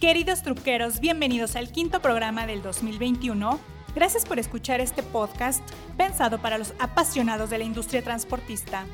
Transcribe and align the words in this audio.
Queridos 0.00 0.42
truqueros, 0.42 1.00
bienvenidos 1.00 1.56
al 1.56 1.70
quinto 1.70 2.02
programa 2.02 2.46
del 2.46 2.62
2021. 2.62 3.58
Gracias 3.94 4.26
por 4.26 4.38
escuchar 4.38 4.80
este 4.80 5.02
podcast 5.02 5.62
pensado 5.96 6.38
para 6.40 6.58
los 6.58 6.74
apasionados 6.78 7.48
de 7.48 7.58
la 7.58 7.64
industria 7.64 8.02
transportista. 8.02 8.84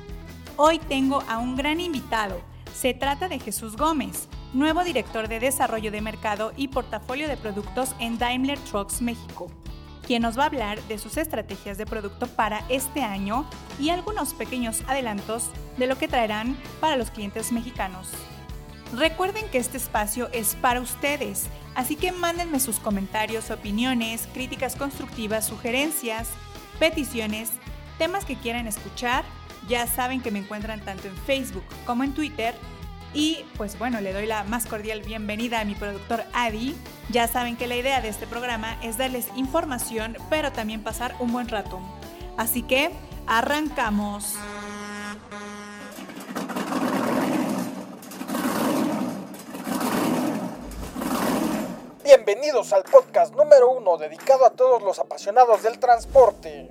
Hoy 0.56 0.78
tengo 0.78 1.22
a 1.28 1.38
un 1.38 1.56
gran 1.56 1.80
invitado. 1.80 2.40
Se 2.74 2.94
trata 2.94 3.28
de 3.28 3.40
Jesús 3.40 3.76
Gómez, 3.76 4.28
nuevo 4.52 4.84
director 4.84 5.26
de 5.26 5.40
desarrollo 5.40 5.90
de 5.90 6.02
mercado 6.02 6.52
y 6.56 6.68
portafolio 6.68 7.26
de 7.28 7.36
productos 7.36 7.94
en 7.98 8.18
Daimler 8.18 8.58
Trucks 8.58 9.00
México, 9.00 9.50
quien 10.06 10.22
nos 10.22 10.38
va 10.38 10.44
a 10.44 10.46
hablar 10.46 10.80
de 10.82 10.98
sus 10.98 11.16
estrategias 11.16 11.78
de 11.78 11.86
producto 11.86 12.26
para 12.28 12.62
este 12.68 13.02
año 13.02 13.48
y 13.80 13.88
algunos 13.88 14.34
pequeños 14.34 14.82
adelantos 14.86 15.50
de 15.76 15.86
lo 15.86 15.96
que 15.96 16.08
traerán 16.08 16.56
para 16.78 16.96
los 16.96 17.10
clientes 17.10 17.52
mexicanos. 17.52 18.08
Recuerden 18.92 19.48
que 19.50 19.58
este 19.58 19.76
espacio 19.76 20.28
es 20.32 20.56
para 20.56 20.80
ustedes, 20.80 21.46
así 21.76 21.94
que 21.94 22.10
mándenme 22.10 22.58
sus 22.58 22.80
comentarios, 22.80 23.50
opiniones, 23.50 24.28
críticas 24.32 24.74
constructivas, 24.74 25.46
sugerencias, 25.46 26.28
peticiones, 26.80 27.50
temas 27.98 28.24
que 28.24 28.36
quieran 28.36 28.66
escuchar. 28.66 29.24
Ya 29.68 29.86
saben 29.86 30.20
que 30.20 30.32
me 30.32 30.40
encuentran 30.40 30.80
tanto 30.80 31.06
en 31.06 31.16
Facebook 31.18 31.64
como 31.86 32.02
en 32.02 32.14
Twitter. 32.14 32.54
Y 33.12 33.44
pues 33.56 33.78
bueno, 33.78 34.00
le 34.00 34.12
doy 34.12 34.26
la 34.26 34.44
más 34.44 34.66
cordial 34.66 35.02
bienvenida 35.02 35.60
a 35.60 35.64
mi 35.64 35.74
productor 35.74 36.24
Adi. 36.32 36.74
Ya 37.10 37.28
saben 37.28 37.56
que 37.56 37.66
la 37.66 37.76
idea 37.76 38.00
de 38.00 38.08
este 38.08 38.26
programa 38.26 38.76
es 38.82 38.98
darles 38.98 39.28
información, 39.36 40.16
pero 40.30 40.50
también 40.50 40.82
pasar 40.82 41.14
un 41.20 41.32
buen 41.32 41.48
rato. 41.48 41.80
Así 42.36 42.62
que, 42.62 42.90
arrancamos. 43.26 44.36
Bienvenidos 52.60 52.72
al 52.74 52.92
podcast 52.92 53.34
número 53.34 53.70
uno 53.70 53.96
dedicado 53.96 54.44
a 54.44 54.50
todos 54.50 54.82
los 54.82 54.98
apasionados 54.98 55.62
del 55.62 55.78
transporte, 55.78 56.70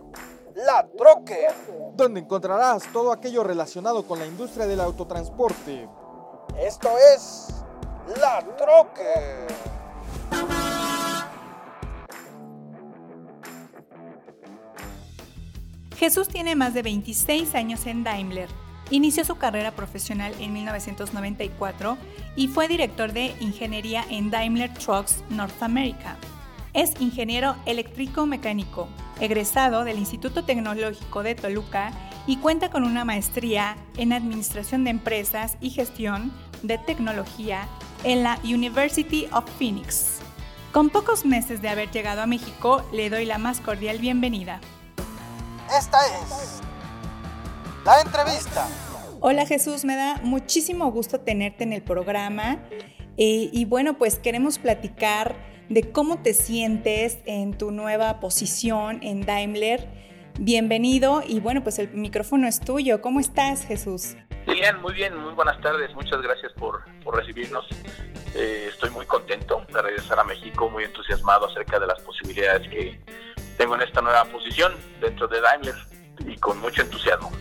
La 0.53 0.87
Troque, 0.87 1.47
donde 1.95 2.19
encontrarás 2.19 2.83
todo 2.93 3.11
aquello 3.11 3.43
relacionado 3.43 4.05
con 4.05 4.19
la 4.19 4.27
industria 4.27 4.67
del 4.67 4.81
autotransporte. 4.81 5.89
Esto 6.59 6.89
es 7.15 7.47
La 8.21 8.39
Troque. 8.55 9.47
Jesús 15.97 16.27
tiene 16.27 16.55
más 16.55 16.75
de 16.75 16.83
26 16.83 17.55
años 17.55 17.87
en 17.87 18.03
Daimler 18.03 18.68
Inició 18.91 19.23
su 19.23 19.35
carrera 19.35 19.71
profesional 19.71 20.33
en 20.39 20.51
1994 20.53 21.97
y 22.35 22.47
fue 22.47 22.67
director 22.67 23.13
de 23.13 23.35
ingeniería 23.39 24.03
en 24.09 24.31
Daimler 24.31 24.73
Trucks 24.73 25.23
North 25.29 25.61
America. 25.61 26.17
Es 26.73 26.99
ingeniero 26.99 27.55
eléctrico 27.65 28.25
mecánico, 28.25 28.87
egresado 29.19 29.83
del 29.83 29.99
Instituto 29.99 30.43
Tecnológico 30.43 31.21
de 31.21 31.35
Toluca 31.35 31.91
y 32.25 32.37
cuenta 32.37 32.69
con 32.69 32.83
una 32.83 33.05
maestría 33.05 33.77
en 33.97 34.11
Administración 34.11 34.83
de 34.83 34.91
Empresas 34.91 35.57
y 35.61 35.69
Gestión 35.69 36.31
de 36.63 36.79
Tecnología 36.79 37.67
en 38.03 38.23
la 38.23 38.39
University 38.43 39.27
of 39.31 39.45
Phoenix. 39.57 40.19
Con 40.73 40.89
pocos 40.89 41.25
meses 41.25 41.61
de 41.61 41.69
haber 41.69 41.91
llegado 41.91 42.21
a 42.21 42.27
México, 42.27 42.83
le 42.91 43.09
doy 43.09 43.25
la 43.25 43.37
más 43.37 43.59
cordial 43.59 43.99
bienvenida. 43.99 44.61
Esta 45.75 45.99
es 46.07 46.68
la 47.95 48.01
entrevista. 48.01 48.67
Hola 49.19 49.45
Jesús, 49.45 49.83
me 49.83 49.95
da 49.95 50.19
muchísimo 50.23 50.91
gusto 50.91 51.19
tenerte 51.19 51.63
en 51.63 51.73
el 51.73 51.81
programa 51.81 52.59
eh, 53.17 53.49
y 53.51 53.65
bueno, 53.65 53.97
pues 53.97 54.19
queremos 54.19 54.59
platicar 54.59 55.35
de 55.69 55.91
cómo 55.91 56.21
te 56.21 56.33
sientes 56.33 57.19
en 57.25 57.57
tu 57.57 57.71
nueva 57.71 58.19
posición 58.19 58.99
en 59.03 59.25
Daimler. 59.25 59.87
Bienvenido 60.39 61.21
y 61.27 61.39
bueno, 61.41 61.64
pues 61.64 61.80
el 61.80 61.89
micrófono 61.89 62.47
es 62.47 62.59
tuyo. 62.59 63.02
¿Cómo 63.02 63.19
estás 63.19 63.65
Jesús? 63.65 64.15
Lilian, 64.47 64.81
muy 64.81 64.93
bien, 64.93 65.17
muy 65.17 65.33
buenas 65.33 65.59
tardes. 65.59 65.93
Muchas 65.95 66.21
gracias 66.21 66.53
por, 66.53 66.83
por 67.03 67.17
recibirnos. 67.17 67.65
Eh, 68.35 68.67
estoy 68.69 68.89
muy 68.91 69.05
contento 69.05 69.65
de 69.73 69.81
regresar 69.81 70.19
a 70.19 70.23
México, 70.23 70.69
muy 70.69 70.85
entusiasmado 70.85 71.47
acerca 71.47 71.80
de 71.80 71.87
las 71.87 71.99
posibilidades 72.02 72.67
que 72.69 72.99
tengo 73.58 73.75
en 73.75 73.81
esta 73.81 74.02
nueva 74.02 74.23
posición 74.25 74.73
dentro 75.02 75.27
de 75.27 75.41
Daimler 75.41 75.75
y 76.25 76.37
con 76.37 76.59
mucho 76.59 76.83
entusiasmo. 76.83 77.31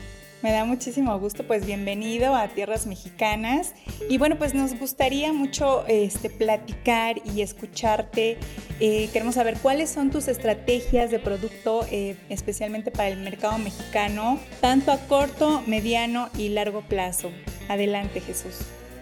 Me 0.41 0.53
da 0.53 0.65
muchísimo 0.65 1.19
gusto, 1.19 1.43
pues 1.43 1.67
bienvenido 1.67 2.37
a 2.37 2.47
Tierras 2.47 2.87
Mexicanas. 2.87 3.75
Y 4.09 4.19
bueno, 4.19 4.37
pues 4.39 4.55
nos 4.55 4.79
gustaría 4.79 5.33
mucho 5.33 5.85
este, 5.89 6.31
platicar 6.31 7.17
y 7.25 7.43
escucharte. 7.43 8.39
Eh, 8.79 9.11
queremos 9.13 9.35
saber 9.35 9.59
cuáles 9.61 9.91
son 9.91 10.13
tus 10.13 10.29
estrategias 10.29 11.11
de 11.11 11.19
producto, 11.19 11.85
eh, 11.91 12.17
especialmente 12.29 12.93
para 12.93 13.09
el 13.09 13.19
mercado 13.19 13.59
mexicano, 13.59 14.39
tanto 14.61 14.93
a 14.93 14.99
corto, 15.09 15.61
mediano 15.67 16.31
y 16.39 16.51
largo 16.51 16.83
plazo. 16.83 17.33
Adelante, 17.69 18.21
Jesús. 18.21 18.61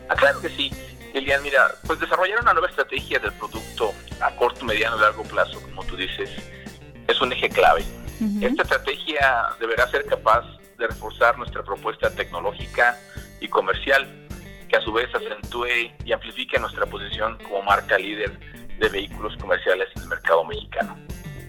Ah, 0.08 0.14
claro 0.14 0.40
que 0.40 0.48
sí. 0.48 0.70
Elian, 1.12 1.42
mira, 1.42 1.68
pues 1.86 2.00
desarrollar 2.00 2.40
una 2.40 2.54
nueva 2.54 2.68
estrategia 2.68 3.18
del 3.18 3.32
producto 3.32 3.92
a 4.20 4.34
corto, 4.36 4.64
mediano 4.64 4.96
y 4.96 5.00
largo 5.00 5.22
plazo, 5.24 5.60
como 5.60 5.84
tú 5.84 5.96
dices, 5.98 6.30
es 7.06 7.20
un 7.20 7.30
eje 7.34 7.50
clave. 7.50 7.84
Esta 8.40 8.62
estrategia 8.62 9.44
deberá 9.60 9.86
ser 9.90 10.06
capaz 10.06 10.46
de 10.78 10.86
reforzar 10.86 11.38
nuestra 11.38 11.62
propuesta 11.62 12.10
tecnológica 12.10 12.98
y 13.40 13.48
comercial, 13.48 14.06
que 14.68 14.76
a 14.76 14.80
su 14.80 14.92
vez 14.92 15.08
acentúe 15.14 15.92
y 16.04 16.12
amplifique 16.12 16.58
nuestra 16.58 16.86
posición 16.86 17.38
como 17.44 17.62
marca 17.62 17.98
líder 17.98 18.38
de 18.78 18.88
vehículos 18.88 19.36
comerciales 19.36 19.88
en 19.96 20.02
el 20.02 20.08
mercado 20.08 20.44
mexicano. 20.44 20.96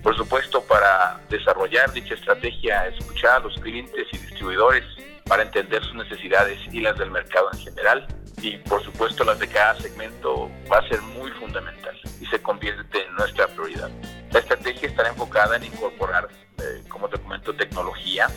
Por 0.04 0.16
supuesto, 0.16 0.62
para 0.64 1.20
desarrollar 1.30 1.92
dicha 1.92 2.14
estrategia, 2.14 2.88
escuchar 2.88 3.38
a 3.38 3.40
los 3.40 3.56
clientes 3.60 4.08
y 4.14 4.18
distribuidores 4.18 4.84
para 5.26 5.44
entender 5.44 5.84
sus 5.84 5.96
necesidades 5.96 6.60
y 6.72 6.80
las 6.80 6.98
del 6.98 7.12
mercado 7.12 7.50
en 7.52 7.60
general. 7.60 8.08
Y 8.42 8.58
por 8.58 8.84
supuesto, 8.84 9.24
las 9.24 9.40
de 9.40 9.48
cada 9.48 9.76
segmento 9.82 10.50
va 10.72 10.78
a 10.78 10.88
ser 10.88 11.02
muy 11.02 11.32
fundamental 11.32 12.00
y 12.22 12.26
se 12.28 12.42
convierte 12.42 13.06
en 13.06 13.16
nuestra 13.16 13.48
prioridad. 13.48 13.90
La 14.32 14.40
estrategia 14.40 14.88
estará 14.88 15.10
enfocada 15.10 15.58
en 15.58 15.66
incorporar, 15.66 16.28
eh, 16.60 16.84
como 16.88 17.10
te 17.10 17.18
comento, 17.20 17.54
tecnología 17.56 18.28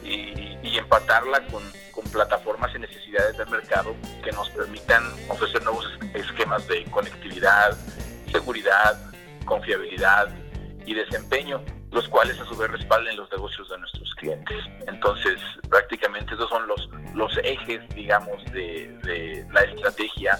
empatarla 0.91 1.41
con, 1.47 1.63
con, 1.93 2.03
plataformas 2.11 2.69
y 2.75 2.79
necesidades 2.79 3.37
del 3.37 3.47
mercado 3.47 3.95
que 4.23 4.31
nos 4.33 4.49
permitan 4.49 5.03
ofrecer 5.29 5.63
nuevos 5.63 5.85
esquemas 6.13 6.67
de 6.67 6.83
conectividad, 6.85 7.77
seguridad, 8.29 8.99
confiabilidad 9.45 10.27
y 10.85 10.93
desempeño, 10.93 11.63
los 11.91 12.09
cuales 12.09 12.37
a 12.41 12.45
su 12.45 12.57
vez 12.57 12.69
respalden 12.71 13.15
los 13.15 13.31
negocios 13.31 13.69
de 13.69 13.77
nuestros 13.77 14.13
clientes. 14.15 14.57
Entonces, 14.87 15.39
prácticamente 15.69 16.33
esos 16.33 16.49
son 16.49 16.67
los, 16.67 16.89
los 17.15 17.37
ejes, 17.37 17.81
digamos, 17.95 18.43
de, 18.51 19.45
la 19.53 19.61
estrategia 19.61 20.37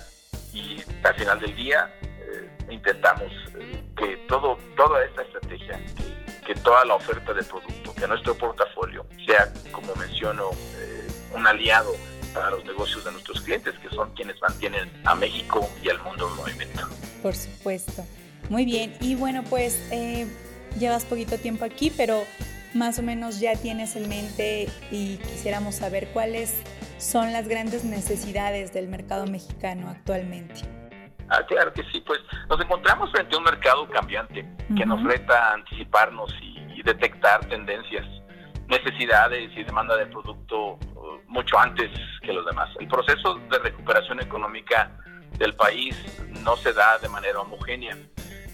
y 0.53 0.83
al 1.03 1.15
final 1.15 1.39
del 1.39 1.55
día 1.55 1.89
intentamos 2.69 3.31
eh, 3.57 3.83
que 3.97 4.17
todo, 4.27 4.57
toda 4.75 5.03
esta 5.03 5.21
estrategia, 5.23 5.79
que, 6.53 6.59
toda 6.61 6.85
la 6.85 6.95
oferta 6.95 7.33
de 7.33 7.43
producto, 7.43 7.93
que 7.93 8.07
nuestro 8.07 8.35
portafolio 8.35 9.05
sea, 9.25 9.51
como 9.71 9.93
menciono, 9.95 10.49
eh, 10.77 11.07
un 11.33 11.45
aliado 11.47 11.93
para 12.33 12.49
los 12.49 12.63
negocios 12.65 13.03
de 13.03 13.11
nuestros 13.11 13.41
clientes, 13.41 13.73
que 13.79 13.89
son 13.89 14.13
quienes 14.13 14.41
mantienen 14.41 14.89
a 15.05 15.15
México 15.15 15.69
y 15.83 15.89
al 15.89 15.99
mundo 16.01 16.27
en 16.29 16.35
movimiento. 16.35 16.87
Por 17.21 17.35
supuesto. 17.35 18.05
Muy 18.49 18.65
bien. 18.65 18.95
Y 18.99 19.15
bueno, 19.15 19.43
pues 19.49 19.79
eh, 19.91 20.27
llevas 20.79 21.05
poquito 21.05 21.37
tiempo 21.37 21.65
aquí, 21.65 21.91
pero 21.95 22.23
más 22.73 22.99
o 22.99 23.01
menos 23.01 23.39
ya 23.39 23.55
tienes 23.55 23.95
en 23.95 24.09
mente 24.09 24.69
y 24.91 25.17
quisiéramos 25.17 25.75
saber 25.75 26.07
cuáles 26.13 26.53
son 26.97 27.33
las 27.33 27.47
grandes 27.47 27.83
necesidades 27.83 28.73
del 28.73 28.87
mercado 28.87 29.25
mexicano 29.27 29.89
actualmente. 29.89 30.61
Ah, 31.31 31.43
claro 31.47 31.71
que 31.71 31.81
sí, 31.93 32.03
pues 32.05 32.19
nos 32.49 32.59
encontramos 32.59 33.09
frente 33.11 33.33
a 33.33 33.37
un 33.37 33.45
mercado 33.45 33.87
cambiante 33.87 34.45
que 34.75 34.85
nos 34.85 35.01
reta 35.01 35.51
a 35.51 35.53
anticiparnos 35.53 36.29
y, 36.41 36.59
detectar 36.83 37.45
tendencias, 37.45 38.07
necesidades 38.67 39.51
y 39.55 39.63
demanda 39.63 39.95
de 39.95 40.07
producto 40.07 40.73
uh, 40.73 41.21
mucho 41.27 41.59
antes 41.59 41.91
que 42.23 42.33
los 42.33 42.43
demás. 42.43 42.69
El 42.79 42.87
proceso 42.87 43.35
de 43.51 43.59
recuperación 43.59 44.19
económica 44.19 44.91
del 45.37 45.53
país 45.53 45.95
no 46.43 46.57
se 46.57 46.73
da 46.73 46.97
de 46.97 47.07
manera 47.07 47.39
homogénea. 47.39 47.95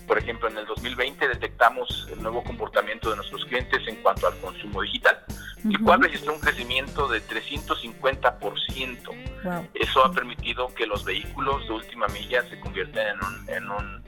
Por 0.07 0.17
ejemplo, 0.17 0.47
en 0.47 0.57
el 0.57 0.65
2020 0.65 1.27
detectamos 1.27 2.07
el 2.11 2.21
nuevo 2.21 2.43
comportamiento 2.43 3.09
de 3.09 3.17
nuestros 3.17 3.43
clientes 3.45 3.81
en 3.87 3.97
cuanto 3.97 4.27
al 4.27 4.37
consumo 4.39 4.81
digital 4.81 5.17
el 5.65 5.79
cual 5.81 6.01
registró 6.01 6.33
un 6.33 6.39
crecimiento 6.39 7.07
de 7.07 7.21
350%. 7.21 9.69
Eso 9.73 10.05
ha 10.05 10.11
permitido 10.11 10.71
que 10.73 10.85
los 10.85 11.03
vehículos 11.03 11.67
de 11.67 11.73
última 11.73 12.07
milla 12.07 12.43
se 12.49 12.59
conviertan 12.59 13.07
en 13.07 13.17
un, 13.23 13.49
en 13.49 13.71
un, 13.71 14.03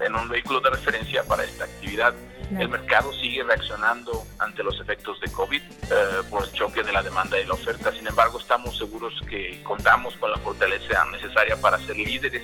en 0.00 0.14
un 0.14 0.28
vehículo 0.28 0.60
de 0.60 0.70
referencia 0.70 1.22
para 1.24 1.44
esta 1.44 1.64
actividad. 1.64 2.14
El 2.58 2.68
mercado 2.68 3.12
sigue 3.14 3.42
reaccionando 3.44 4.26
ante 4.38 4.62
los 4.62 4.78
efectos 4.78 5.18
de 5.20 5.32
COVID 5.32 5.62
eh, 5.62 6.22
por 6.28 6.44
el 6.44 6.52
choque 6.52 6.82
de 6.82 6.92
la 6.92 7.02
demanda 7.02 7.40
y 7.40 7.46
la 7.46 7.54
oferta. 7.54 7.90
Sin 7.92 8.06
embargo, 8.06 8.38
estamos 8.38 8.76
seguros 8.76 9.14
que 9.26 9.62
contamos 9.62 10.14
con 10.16 10.30
la 10.30 10.36
fortaleza 10.38 11.02
necesaria 11.12 11.56
para 11.56 11.78
ser 11.78 11.96
líderes 11.96 12.42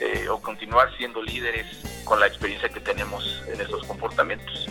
eh, 0.00 0.28
o 0.28 0.40
continuar 0.40 0.94
siendo 0.96 1.22
líderes 1.22 1.66
con 2.04 2.20
la 2.20 2.26
experiencia 2.26 2.68
que 2.68 2.80
tenemos 2.80 3.42
en 3.48 3.60
estos 3.60 3.86
comportamientos. 3.86 4.68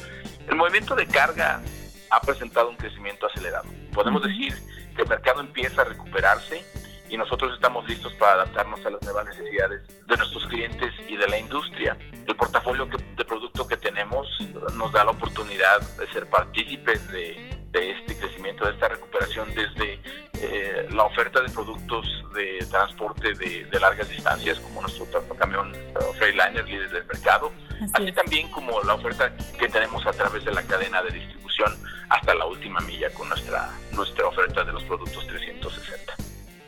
El 0.47 0.55
movimiento 0.55 0.95
de 0.95 1.05
carga 1.07 1.61
ha 2.09 2.21
presentado 2.21 2.69
un 2.69 2.77
crecimiento 2.77 3.27
acelerado. 3.27 3.67
Podemos 3.93 4.23
decir 4.23 4.53
que 4.95 5.01
el 5.01 5.07
mercado 5.07 5.41
empieza 5.41 5.81
a 5.81 5.85
recuperarse 5.85 6.63
y 7.09 7.17
nosotros 7.17 7.53
estamos 7.53 7.87
listos 7.87 8.13
para 8.15 8.33
adaptarnos 8.33 8.85
a 8.85 8.89
las 8.89 9.01
nuevas 9.03 9.25
necesidades 9.25 9.81
de 10.05 10.17
nuestros 10.17 10.45
clientes 10.47 10.93
y 11.07 11.15
de 11.15 11.27
la 11.27 11.37
industria. 11.37 11.97
El 12.25 12.35
portafolio 12.35 12.85
de 12.85 13.25
producto 13.25 13.67
que 13.67 13.77
tenemos 13.77 14.27
nos 14.75 14.91
da 14.91 15.05
la 15.05 15.11
oportunidad 15.11 15.81
de 15.97 16.07
ser 16.11 16.29
partícipes 16.29 17.09
de, 17.11 17.57
este 17.73 18.17
crecimiento, 18.17 18.65
de 18.65 18.71
esta 18.71 18.89
recuperación 18.89 19.53
desde 19.53 19.99
eh, 20.41 20.87
la 20.91 21.03
oferta 21.03 21.41
de 21.41 21.49
productos 21.49 22.05
de 22.33 22.65
transporte 22.69 23.33
de, 23.33 23.79
largas 23.79 24.09
distancias, 24.09 24.59
como 24.59 24.81
nuestro 24.81 25.05
camión 25.37 25.73
Freightliner 26.17 26.67
líder 26.67 26.89
del 26.89 27.05
mercado, 27.05 27.51
así, 27.93 28.11
también 28.11 28.49
como 28.51 28.81
la 28.83 28.95
oferta 28.95 29.31
que 29.59 29.67
tenemos 29.69 30.05
a 30.05 30.11
través 30.11 30.43
de 30.45 30.51
la 30.51 30.61
cadena 30.63 31.01
de 31.03 31.11
distribución 31.11 31.73
hasta 32.09 32.33
la 32.35 32.45
última 32.45 32.79
milla 32.81 33.09
con 33.13 33.29
nuestra, 33.29 33.69
nuestra 33.93 34.27
oferta 34.27 34.63
de 34.63 34.73
los 34.73 34.83
productos 34.83 35.25
360. 35.27 36.13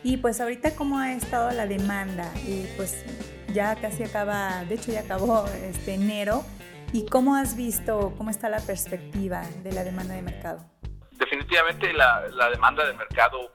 Y 0.02 0.16
pues 0.16 0.40
ahorita 0.40 0.74
cómo 0.74 0.98
ha 0.98 1.12
estado 1.12 1.50
la 1.50 1.66
demanda 1.66 2.32
y 2.46 2.66
pues 2.76 3.04
ya 3.52 3.76
casi 3.76 4.04
acaba, 4.04 4.64
de 4.64 4.74
hecho 4.76 4.92
ya 4.92 5.00
acabó 5.00 5.46
este 5.62 5.94
enero. 5.94 6.44
¿Y 6.92 7.06
cómo 7.06 7.36
has 7.36 7.56
visto, 7.56 8.14
cómo 8.18 8.30
está 8.30 8.48
la 8.48 8.60
perspectiva 8.60 9.42
de 9.62 9.72
la 9.72 9.84
demanda 9.84 10.14
de 10.14 10.22
mercado? 10.22 10.64
Definitivamente 11.12 11.92
la, 11.92 12.26
la 12.30 12.50
demanda 12.50 12.84
de 12.84 12.94
mercado 12.94 13.52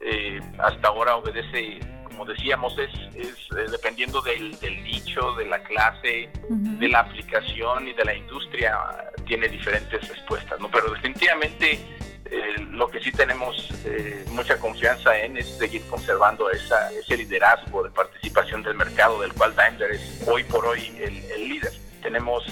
eh, 0.00 0.40
hasta 0.58 0.88
ahora 0.88 1.16
obedece, 1.16 1.80
como 2.04 2.24
decíamos, 2.24 2.76
es, 2.78 2.90
es 3.16 3.34
eh, 3.56 3.70
dependiendo 3.70 4.20
del, 4.22 4.58
del, 4.60 4.82
nicho, 4.84 5.32
de 5.34 5.46
la 5.46 5.62
clase, 5.64 6.30
de 6.48 6.88
la 6.88 7.00
aplicación 7.00 7.88
y 7.88 7.92
de 7.92 8.04
la 8.04 8.14
industria, 8.14 8.78
tiene 9.26 9.48
diferentes 9.48 10.08
respuestas, 10.08 10.60
¿no? 10.60 10.70
Pero 10.70 10.92
definitivamente 10.92 11.80
eh, 12.24 12.66
lo 12.70 12.88
que 12.88 13.00
sí 13.00 13.10
tenemos 13.10 13.70
eh, 13.84 14.24
mucha 14.30 14.58
confianza 14.58 15.18
en 15.18 15.36
es 15.36 15.58
seguir 15.58 15.82
conservando 15.88 16.50
esa, 16.50 16.92
ese 16.92 17.16
liderazgo 17.16 17.82
de 17.82 17.90
participación 17.90 18.62
del 18.62 18.74
mercado 18.74 19.20
del 19.20 19.32
cual 19.32 19.54
Daimler 19.54 19.92
es 19.92 20.22
hoy 20.26 20.44
por 20.44 20.64
hoy 20.66 20.96
el, 21.00 21.48
líder. 21.48 21.72
Tenemos 22.02 22.44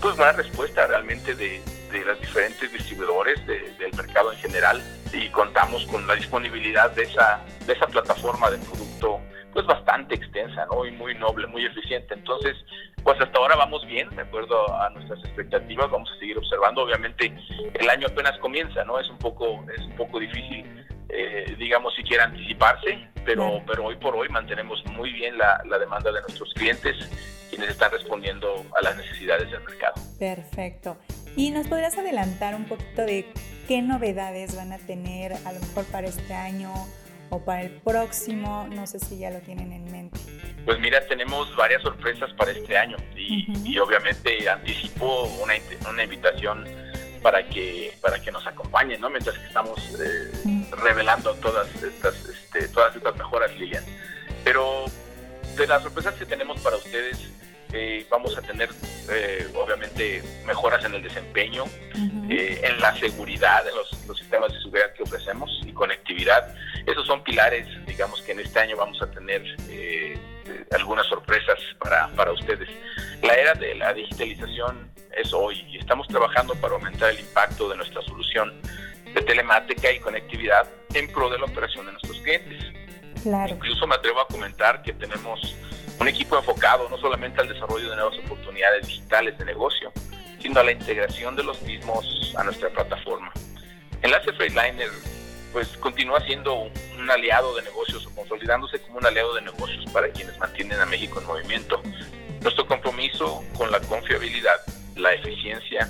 pues 0.00 0.14
una 0.14 0.32
respuesta 0.32 0.86
realmente 0.86 1.34
de, 1.34 1.60
de 1.90 2.04
los 2.04 2.20
diferentes 2.20 2.72
distribuidores 2.72 3.44
del 3.46 3.92
mercado 3.94 4.32
en 4.32 4.38
general 4.38 4.82
y 5.12 5.28
contamos 5.28 5.84
con 5.86 6.06
la 6.06 6.14
disponibilidad 6.14 6.90
de 6.92 7.02
esa, 7.02 7.40
de 7.66 7.72
esa 7.72 7.86
plataforma 7.86 8.50
de 8.50 8.58
producto 8.58 9.20
pues 9.52 9.66
bastante 9.66 10.14
extensa, 10.14 10.66
¿no? 10.66 10.86
Y 10.86 10.92
muy 10.92 11.14
noble, 11.14 11.46
muy 11.46 11.66
eficiente. 11.66 12.14
Entonces, 12.14 12.56
pues 13.02 13.20
hasta 13.20 13.38
ahora 13.38 13.56
vamos 13.56 13.84
bien, 13.86 14.08
de 14.16 14.22
acuerdo 14.22 14.74
a 14.74 14.88
nuestras 14.90 15.22
expectativas, 15.24 15.90
vamos 15.90 16.10
a 16.10 16.18
seguir 16.18 16.38
observando. 16.38 16.82
Obviamente, 16.82 17.32
el 17.74 17.90
año 17.90 18.06
apenas 18.08 18.38
comienza, 18.38 18.82
¿no? 18.84 18.98
Es 18.98 19.08
un 19.10 19.18
poco, 19.18 19.64
es 19.76 19.84
un 19.84 19.96
poco 19.96 20.18
difícil, 20.18 20.86
eh, 21.10 21.54
digamos, 21.58 21.94
siquiera 21.94 22.24
anticiparse, 22.24 23.08
pero, 23.26 23.60
pero 23.66 23.84
hoy 23.84 23.96
por 23.96 24.16
hoy 24.16 24.28
mantenemos 24.30 24.82
muy 24.86 25.12
bien 25.12 25.36
la, 25.36 25.62
la 25.68 25.78
demanda 25.78 26.10
de 26.10 26.22
nuestros 26.22 26.52
clientes 26.54 26.96
quienes 27.50 27.68
están 27.68 27.92
respondiendo 27.92 28.64
a 28.74 28.82
las 28.82 28.96
necesidades 28.96 29.50
del 29.50 29.62
mercado. 29.64 29.94
Perfecto. 30.18 30.96
¿Y 31.36 31.50
nos 31.50 31.66
podrías 31.66 31.96
adelantar 31.98 32.54
un 32.54 32.64
poquito 32.64 33.02
de 33.02 33.26
qué 33.72 33.80
novedades 33.80 34.54
van 34.54 34.70
a 34.70 34.76
tener 34.76 35.32
a 35.32 35.52
lo 35.52 35.58
mejor 35.60 35.86
para 35.86 36.06
este 36.06 36.34
año? 36.34 36.70
o 37.30 37.42
para 37.42 37.62
el 37.62 37.70
próximo? 37.80 38.68
No 38.70 38.86
sé 38.86 38.98
si 38.98 39.16
ya 39.16 39.30
lo 39.30 39.38
tienen 39.38 39.72
en 39.72 39.90
mente. 39.90 40.20
Pues 40.66 40.78
mira, 40.78 41.00
tenemos 41.06 41.56
varias 41.56 41.80
sorpresas 41.80 42.30
para 42.34 42.50
este 42.50 42.76
año 42.76 42.98
y, 43.16 43.78
obviamente 43.78 44.46
anticipo 44.50 45.24
una, 45.42 45.54
una 45.88 46.04
invitación 46.04 46.66
para 47.22 47.48
que 47.48 47.96
para 48.02 48.20
que 48.20 48.30
nos 48.30 48.46
acompañen, 48.46 49.00
¿no? 49.00 49.08
Mientras 49.08 49.38
que 49.38 49.46
estamos 49.46 49.78
eh, 49.98 50.66
revelando 50.72 51.32
todas 51.36 51.66
estas 51.82 52.14
este, 52.28 52.68
todas 52.68 52.94
estas 52.94 53.16
mejoras, 53.16 53.50
Lilian. 53.58 53.84
Pero 54.44 54.84
de 55.56 55.66
las 55.66 55.82
sorpresas 55.82 56.14
que 56.16 56.26
tenemos 56.26 56.60
para 56.60 56.76
ustedes, 56.76 57.16
eh, 57.72 58.06
vamos 58.10 58.36
a 58.36 58.42
tener 58.42 58.68
eh, 59.10 59.46
obviamente 59.54 60.22
mejoras 60.46 60.84
en 60.84 60.94
el 60.94 61.02
desempeño, 61.02 61.64
en 61.94 62.80
la 62.80 62.94
seguridad, 62.96 63.66
en 63.68 63.74
los, 63.74 64.06
los, 64.06 64.18
sistemas 64.18 64.52
de 64.52 64.58
seguridad 64.60 64.92
que 64.94 65.02
ofrecemos 65.02 65.50
y 65.66 65.72
conectividad. 65.72 66.54
Esos 66.86 67.06
son 67.06 67.22
pilares, 67.22 67.66
digamos, 67.86 68.22
que 68.22 68.32
en 68.32 68.40
este 68.40 68.58
año 68.58 68.76
vamos 68.76 69.00
a 69.02 69.10
tener 69.10 69.42
eh, 69.68 70.18
algunas 70.72 71.06
sorpresas 71.06 71.58
para, 71.78 72.08
para 72.08 72.32
ustedes. 72.32 72.68
La 73.22 73.34
era 73.34 73.54
de 73.54 73.74
la 73.74 73.92
digitalización 73.92 74.90
es 75.16 75.32
hoy 75.32 75.64
y 75.68 75.78
estamos 75.78 76.08
trabajando 76.08 76.54
para 76.56 76.74
aumentar 76.74 77.10
el 77.10 77.20
impacto 77.20 77.68
de 77.68 77.76
nuestra 77.76 78.02
solución 78.02 78.52
de 79.14 79.20
telemática 79.22 79.92
y 79.92 80.00
conectividad 80.00 80.68
en 80.94 81.10
pro 81.12 81.28
de 81.28 81.38
la 81.38 81.44
operación 81.44 81.86
de 81.86 81.92
nuestros 81.92 82.18
clientes. 82.20 82.62
Claro. 83.22 83.54
Incluso 83.54 83.86
me 83.86 83.94
atrevo 83.94 84.20
a 84.20 84.26
comentar 84.26 84.82
que 84.82 84.92
tenemos 84.94 85.54
un 86.00 86.08
equipo 86.08 86.36
enfocado 86.36 86.88
no 86.88 86.98
solamente 86.98 87.40
al 87.40 87.48
desarrollo 87.48 87.90
de 87.90 87.96
nuevas 87.96 88.18
oportunidades 88.18 88.86
digitales 88.86 89.38
de 89.38 89.44
negocio, 89.44 89.92
sino 90.40 90.60
a 90.60 90.64
la 90.64 90.72
integración 90.72 91.36
de 91.36 91.44
los 91.44 91.60
mismos 91.62 92.34
a 92.36 92.44
nuestra 92.44 92.70
plataforma. 92.70 93.32
Enlace 94.02 94.32
Freightliner 94.32 94.90
pues 95.52 95.68
continúa 95.78 96.20
siendo 96.22 96.54
un, 96.54 97.10
aliado 97.10 97.54
de 97.56 97.62
negocios 97.62 98.06
o 98.06 98.14
consolidándose 98.14 98.80
como 98.80 98.98
un 98.98 99.06
aliado 99.06 99.34
de 99.34 99.42
negocios 99.42 99.84
para 99.92 100.08
quienes 100.08 100.38
mantienen 100.38 100.80
a 100.80 100.86
México 100.86 101.20
en 101.20 101.26
movimiento. 101.26 101.82
Nuestro 102.40 102.66
compromiso 102.66 103.44
con 103.56 103.70
la 103.70 103.80
confiabilidad, 103.80 104.56
la 104.96 105.12
eficiencia 105.12 105.88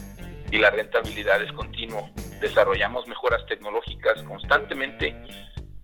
y 0.51 0.59
la 0.59 0.71
rentabilidad 0.71 1.41
es 1.43 1.53
continuo. 1.53 2.11
Desarrollamos 2.41 3.07
mejoras 3.07 3.45
tecnológicas 3.47 4.23
constantemente 4.25 5.15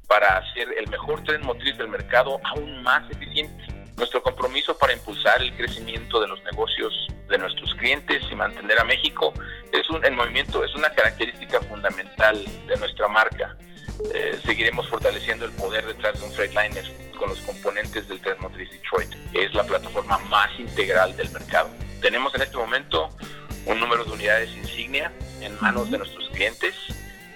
para 0.09 0.39
hacer 0.39 0.69
el 0.77 0.89
mejor 0.89 1.23
tren 1.23 1.43
motriz 1.43 1.77
del 1.79 1.89
mercado 1.89 2.41
aún 2.45 2.83
más 2.83 3.09
eficiente. 3.11 3.78
Nuestro 3.99 4.23
compromiso 4.23 4.79
para 4.79 4.93
impulsar 4.93 5.43
el 5.43 5.53
crecimiento 5.57 6.21
de 6.21 6.29
los 6.29 6.41
negocios 6.45 7.09
de 7.29 7.37
nuestros 7.37 7.75
clientes 7.75 8.23
y 8.31 8.35
mantener 8.37 8.79
a 8.79 8.85
México 8.85 9.35
es 9.73 9.91
un, 9.91 10.05
en 10.05 10.15
movimiento 10.15 10.63
es 10.65 10.73
una 10.77 10.89
característica 10.91 11.61
fundamental 11.63 12.45
de 12.69 12.77
nuestra 12.77 13.09
marca. 13.09 13.57
Eh, 14.15 14.39
seguiremos 14.47 14.89
fortaleciendo 14.89 15.47
el 15.47 15.51
poder 15.51 15.85
detrás 15.85 16.21
de 16.21 16.27
un 16.27 16.33
Freightliner 16.33 16.85
con 17.19 17.31
los 17.31 17.41
componentes 17.41 18.07
del 18.07 18.21
Tren 18.21 18.37
Motriz 18.39 18.71
Detroit, 18.71 19.11
que 19.33 19.47
es 19.47 19.53
la 19.53 19.65
plataforma 19.65 20.17
más 20.31 20.49
integral 20.61 21.17
del 21.17 21.31
mercado. 21.33 21.69
Tenemos 22.01 22.33
en 22.37 22.43
este 22.43 22.57
momento 22.57 23.09
un 23.67 23.81
número 23.81 24.05
de 24.05 24.13
unidades 24.13 24.51
insignia 24.57 25.13
en 25.41 25.61
manos 25.61 25.91
de 25.91 25.99
nuestros 25.99 26.29
clientes, 26.29 26.73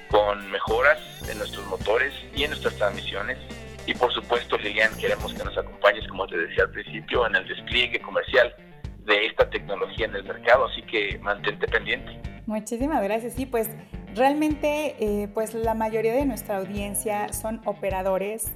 con 0.08 0.48
mejoras 0.52 1.00
en 1.28 1.38
nuestros 1.38 1.66
motores 1.66 2.14
y 2.36 2.44
en 2.44 2.50
nuestras 2.50 2.76
transmisiones. 2.76 3.38
Y 3.86 3.94
por 3.94 4.12
supuesto, 4.12 4.56
Lilian, 4.58 4.96
queremos 4.96 5.34
que 5.34 5.44
nos 5.44 5.56
acompañes, 5.58 6.06
como 6.08 6.26
te 6.26 6.36
decía 6.36 6.64
al 6.64 6.70
principio, 6.70 7.26
en 7.26 7.36
el 7.36 7.48
despliegue 7.48 8.00
comercial 8.00 8.54
de 9.04 9.26
esta 9.26 9.50
tecnología 9.50 10.06
en 10.06 10.14
el 10.14 10.24
mercado, 10.24 10.66
así 10.66 10.82
que 10.82 11.18
mantente 11.18 11.66
pendiente. 11.66 12.20
Muchísimas 12.46 13.02
gracias. 13.02 13.34
Sí, 13.34 13.46
pues 13.46 13.68
realmente 14.14 14.96
eh, 15.00 15.28
pues 15.34 15.54
la 15.54 15.74
mayoría 15.74 16.12
de 16.14 16.24
nuestra 16.24 16.58
audiencia 16.58 17.32
son 17.32 17.60
operadores 17.64 18.52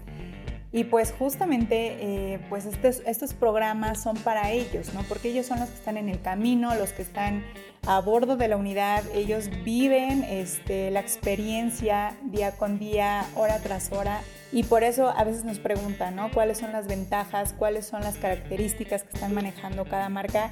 y 0.72 0.84
pues 0.84 1.14
justamente 1.18 1.96
eh, 2.00 2.40
pues 2.48 2.66
estos, 2.66 3.00
estos 3.06 3.34
programas 3.34 4.02
son 4.02 4.16
para 4.18 4.50
ellos, 4.50 4.92
¿no? 4.94 5.02
Porque 5.08 5.28
ellos 5.28 5.46
son 5.46 5.58
los 5.60 5.70
que 5.70 5.76
están 5.76 5.96
en 5.96 6.08
el 6.08 6.20
camino, 6.20 6.74
los 6.74 6.92
que 6.92 7.02
están 7.02 7.44
a 7.86 8.00
bordo 8.00 8.36
de 8.36 8.48
la 8.48 8.56
unidad, 8.56 9.04
ellos 9.14 9.48
viven 9.64 10.24
este, 10.24 10.90
la 10.90 11.00
experiencia 11.00 12.16
día 12.24 12.56
con 12.56 12.78
día, 12.78 13.24
hora 13.36 13.60
tras 13.62 13.92
hora 13.92 14.20
y 14.52 14.62
por 14.64 14.84
eso 14.84 15.08
a 15.08 15.24
veces 15.24 15.44
nos 15.44 15.58
preguntan, 15.58 16.16
¿no? 16.16 16.30
¿Cuáles 16.30 16.58
son 16.58 16.72
las 16.72 16.86
ventajas? 16.86 17.52
¿Cuáles 17.52 17.86
son 17.86 18.02
las 18.02 18.16
características 18.16 19.02
que 19.02 19.14
están 19.14 19.34
manejando 19.34 19.84
cada 19.84 20.08
marca? 20.08 20.50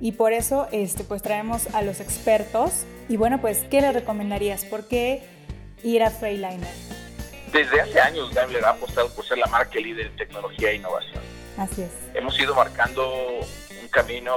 Y 0.00 0.12
por 0.12 0.32
eso 0.32 0.66
este, 0.72 1.04
pues 1.04 1.22
traemos 1.22 1.72
a 1.74 1.82
los 1.82 2.00
expertos. 2.00 2.84
Y 3.08 3.16
bueno, 3.16 3.40
pues, 3.40 3.64
¿qué 3.70 3.80
le 3.80 3.92
recomendarías? 3.92 4.64
¿Por 4.64 4.88
qué 4.88 5.22
ir 5.82 6.02
a 6.02 6.10
Freiliner? 6.10 6.74
Desde 7.52 7.80
hace 7.80 8.00
años 8.00 8.34
Daimler 8.34 8.64
ha 8.64 8.70
apostado 8.70 9.08
por 9.10 9.24
ser 9.24 9.38
la 9.38 9.46
marca 9.46 9.78
líder 9.78 10.06
en 10.06 10.16
tecnología 10.16 10.70
e 10.70 10.76
innovación. 10.76 11.22
Así 11.56 11.82
es. 11.82 11.92
Hemos 12.14 12.38
ido 12.40 12.54
marcando 12.54 13.08
un 13.80 13.88
camino 13.90 14.34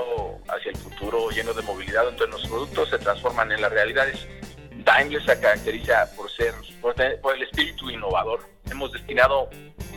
hacia 0.47 0.71
el 0.71 0.77
futuro 0.77 1.29
lleno 1.31 1.53
de 1.53 1.63
movilidad 1.63 2.03
donde 2.03 2.27
los 2.27 2.45
productos 2.45 2.89
se 2.89 2.99
transforman 2.99 3.51
en 3.51 3.61
las 3.61 3.71
realidades. 3.71 4.27
Daimler 4.83 5.25
se 5.25 5.39
caracteriza 5.39 6.07
por 6.15 6.29
ser 6.29 6.53
por 7.21 7.35
el 7.35 7.41
espíritu 7.41 7.89
innovador. 7.89 8.56
Hemos 8.71 8.91
destinado 8.91 9.49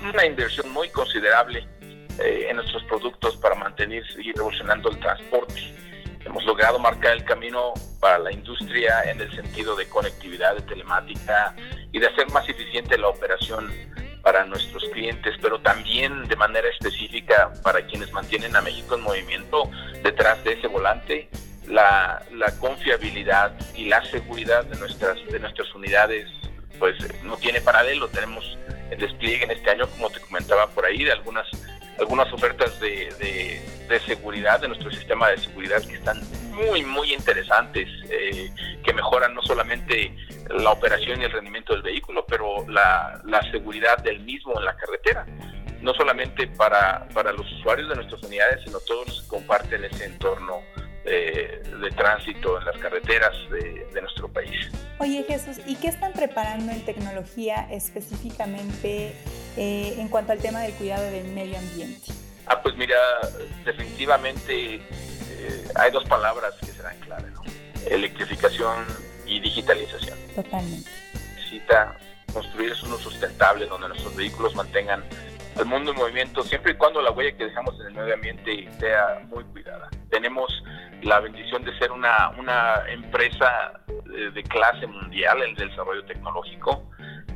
una 0.03 0.25
inversión 0.25 0.71
muy 0.73 0.89
considerable 0.91 1.67
eh, 2.19 2.47
en 2.49 2.57
nuestros 2.57 2.83
productos 2.85 3.37
para 3.37 3.55
mantener 3.55 4.03
y 4.19 4.33
revolucionando 4.33 4.91
el 4.91 4.99
transporte. 5.01 5.75
Hemos 6.25 6.45
logrado 6.45 6.79
marcar 6.79 7.13
el 7.13 7.25
camino 7.25 7.73
para 7.99 8.19
la 8.19 8.33
industria 8.33 9.03
en 9.05 9.21
el 9.21 9.35
sentido 9.35 9.75
de 9.75 9.89
conectividad, 9.89 10.55
de 10.55 10.63
telemática 10.63 11.55
y 11.93 11.99
de 11.99 12.07
hacer 12.07 12.31
más 12.31 12.49
eficiente 12.49 12.99
la 12.99 13.09
operación 13.09 13.73
para 14.23 14.45
nuestros 14.45 14.85
clientes, 14.93 15.35
pero 15.41 15.61
también 15.61 16.29
de 16.29 16.37
manera 16.37 16.69
específica 16.69 17.53
para 17.63 17.87
quienes 17.87 18.13
mantienen 18.13 18.55
a 18.55 18.61
México 18.61 18.95
en 18.95 19.01
movimiento 19.03 19.71
detrás 20.03 20.43
de 20.45 20.53
ese 20.53 20.67
volante. 20.67 21.29
La, 21.67 22.21
la 22.33 22.51
confiabilidad 22.59 23.53
y 23.77 23.85
la 23.85 24.05
seguridad 24.05 24.65
de 24.65 24.77
nuestras, 24.77 25.25
de 25.31 25.39
nuestras 25.39 25.73
unidades 25.75 26.29
pues 26.81 26.97
no 27.23 27.37
tiene 27.37 27.61
paralelo. 27.61 28.09
Tenemos 28.09 28.59
el 28.91 28.99
despliegue 28.99 29.45
en 29.45 29.53
este 29.53 29.71
año, 29.71 29.87
como 29.87 30.11
te 30.11 30.19
comentaba 30.19 30.67
por 30.67 30.85
ahí, 30.85 31.05
de 31.05 31.13
algunas 31.13 31.47
algunas 32.01 32.33
ofertas 32.33 32.81
de, 32.81 33.61
de, 33.87 34.01
seguridad, 34.07 34.59
de 34.59 34.69
nuestro 34.69 34.91
sistema 34.91 35.29
de 35.29 35.37
seguridad 35.37 35.83
que 35.83 35.97
están 35.97 36.19
muy, 36.51 36.83
muy 36.83 37.13
interesantes, 37.13 37.87
eh, 38.09 38.51
que 38.83 38.95
mejoran 38.95 39.35
no 39.35 39.43
solamente 39.43 40.17
la 40.49 40.71
operación 40.71 41.21
y 41.21 41.25
el 41.25 41.33
rendimiento 41.33 41.75
del 41.75 41.83
vehículo, 41.83 42.25
pero 42.27 42.67
la, 42.69 43.21
la 43.27 43.43
seguridad 43.51 43.99
del 43.99 44.21
mismo 44.21 44.59
en 44.59 44.65
la 44.65 44.75
carretera 44.77 45.27
no 45.83 45.95
solamente 45.95 46.47
para, 46.47 47.09
para 47.15 47.33
los 47.33 47.51
usuarios 47.53 47.89
de 47.89 47.97
nuestras 47.97 48.23
unidades, 48.23 48.61
sino 48.65 48.79
todos 48.81 49.09
los 49.09 49.23
que 49.23 49.29
comparten 49.29 49.85
ese 49.85 50.05
entorno 50.05 50.63
de, 51.05 51.63
de 51.81 51.91
tránsito 51.93 52.59
en 52.59 52.65
las 52.67 52.77
carreteras 52.79 53.33
de, 53.51 53.87
de, 53.93 54.01
nuestro 54.01 54.29
país. 54.29 54.71
Oye 54.99 55.25
Jesús, 55.27 55.59
¿y 55.67 55.77
qué 55.77 55.89
están 55.89 56.13
preparando 56.13 56.73
en 56.73 56.85
tecnología 56.85 57.67
específicamente 57.71 59.15
eh, 59.57 59.95
en 59.99 60.09
cuanto 60.09 60.33
al 60.33 60.39
tema 60.39 60.61
del 60.61 60.73
cuidado 60.75 61.05
del 61.11 61.33
medio 61.33 61.59
ambiente? 61.59 62.13
Ah, 62.47 62.61
pues 62.63 62.77
mira, 62.77 62.97
definitivamente 63.65 64.75
eh, 64.75 65.69
hay 65.77 65.91
dos 65.91 66.05
palabras 66.05 66.55
que 66.61 66.67
serán 66.67 66.99
clave, 67.01 67.31
¿no? 67.31 67.43
Electrificación 67.89 68.85
y 69.27 69.41
digitalización. 69.41 70.19
Totalmente. 70.35 70.91
Necesita 71.37 71.97
construir 72.33 72.73
uno 72.85 72.99
sustentable 72.99 73.67
donde 73.67 73.89
nuestros 73.89 74.15
vehículos 74.17 74.55
mantengan 74.55 75.03
el 75.59 75.65
mundo 75.67 75.91
en 75.93 75.97
movimiento 75.97 76.43
siempre 76.43 76.73
y 76.73 76.75
cuando 76.77 77.03
la 77.03 77.11
huella 77.11 77.37
que 77.37 77.45
dejamos 77.45 77.79
en 77.81 77.87
el 77.89 77.95
medio 77.95 78.15
ambiente 78.15 78.69
sea 78.79 79.21
muy 79.29 79.45
cuidada. 79.45 79.89
Tenemos 80.11 80.51
la 81.03 81.21
bendición 81.21 81.65
de 81.65 81.77
ser 81.79 81.91
una, 81.93 82.31
una 82.39 82.83
empresa 82.89 83.81
de, 84.05 84.31
de 84.31 84.43
clase 84.45 84.87
mundial 84.87 85.43
en 85.43 85.51
el 85.51 85.69
desarrollo 85.69 86.05
tecnológico 86.05 86.83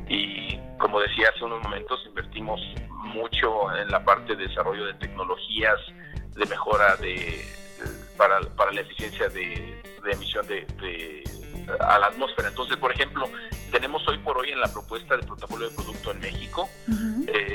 y 0.07 0.57
como 0.77 0.99
decía 0.99 1.29
hace 1.33 1.43
unos 1.43 1.63
momentos 1.63 2.03
invertimos 2.05 2.61
mucho 2.89 3.75
en 3.75 3.89
la 3.89 4.03
parte 4.03 4.35
de 4.35 4.47
desarrollo 4.47 4.85
de 4.85 4.93
tecnologías 4.95 5.79
de 6.35 6.45
mejora 6.45 6.95
de, 6.97 7.45
para, 8.17 8.39
para, 8.55 8.71
la 8.71 8.81
eficiencia 8.81 9.29
de, 9.29 9.81
de 10.03 10.11
emisión 10.11 10.45
de, 10.47 10.65
de, 10.81 11.23
a 11.79 11.97
la 11.99 12.07
atmósfera 12.07 12.49
entonces 12.49 12.77
por 12.77 12.91
ejemplo 12.91 13.27
tenemos 13.71 14.07
hoy 14.07 14.17
por 14.19 14.37
hoy 14.37 14.51
en 14.51 14.59
la 14.59 14.67
propuesta 14.67 15.17
de 15.17 15.23
portafolio 15.23 15.69
de 15.69 15.75
producto 15.75 16.11
en 16.11 16.19
México 16.19 16.69
uh 16.87 16.91
-huh. 16.91 17.29
eh, 17.29 17.54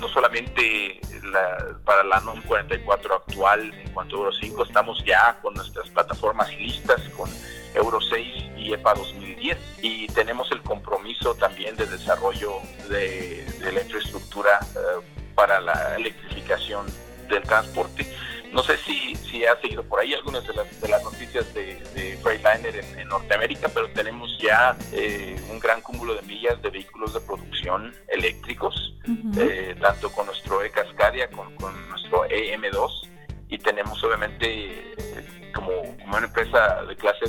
no 0.00 0.08
solamente 0.08 1.00
la, 1.22 1.76
para 1.84 2.02
la 2.02 2.20
NOM 2.20 2.40
44 2.42 3.14
actual 3.14 3.72
en 3.74 3.90
cuanto 3.92 4.16
a 4.16 4.18
Euro 4.18 4.32
5, 4.32 4.64
estamos 4.64 5.04
ya 5.04 5.38
con 5.42 5.54
nuestras 5.54 5.88
plataformas 5.90 6.52
listas 6.56 7.00
con 7.16 7.30
Euro 7.74 8.00
6 8.00 8.26
y 8.56 8.72
EPA 8.72 8.94
2010 8.94 9.58
y 9.82 10.06
tenemos 10.08 10.50
el 10.50 10.62
compromiso 10.62 11.34
también 11.34 11.76
de 11.76 11.86
desarrollo 11.86 12.54
de, 12.88 13.46
la 13.72 13.80
infraestructura 13.82 14.58
uh, 14.74 15.34
para 15.34 15.60
la 15.60 15.96
electrificación 15.96 16.86
del 17.28 17.42
transporte. 17.42 18.06
No 18.52 18.62
sé 18.64 18.76
si, 18.78 19.14
si 19.14 19.44
ha 19.46 19.60
seguido 19.60 19.84
por 19.84 20.00
ahí 20.00 20.12
algunas 20.12 20.44
de 20.46 20.54
las, 20.54 20.80
de 20.80 20.88
las 20.88 21.02
noticias 21.04 21.52
de, 21.54 21.76
de 21.94 22.16
Freightliner 22.22 22.76
en, 22.76 22.98
en, 22.98 23.08
Norteamérica, 23.08 23.68
pero 23.68 23.88
tenemos 23.90 24.36
ya 24.38 24.76
eh, 24.92 25.36
un 25.50 25.60
gran 25.60 25.80
cúmulo 25.80 26.14
de 26.14 26.22
millas 26.22 26.60
de 26.60 26.70
vehículos 26.70 27.14
de 27.14 27.20
producción 27.20 27.94
eléctricos, 28.08 28.94
uh 29.06 29.10
-huh. 29.10 29.38
eh, 29.40 29.76
tanto 29.80 30.10
con 30.10 30.26
nuestro 30.26 30.62
E-Cascadia, 30.64 31.30
con, 31.30 31.54
con, 31.56 31.88
nuestro 31.90 32.26
EM2, 32.28 33.08
y 33.48 33.58
tenemos 33.58 34.02
obviamente 34.02 34.46
eh, 34.98 35.52
como, 35.54 35.70
como 36.02 36.16
una 36.16 36.26
empresa 36.26 36.84
de 36.84 36.96
clase 36.96 37.26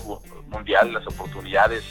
mundial 0.47 0.93
las 0.93 1.05
oportunidades 1.05 1.83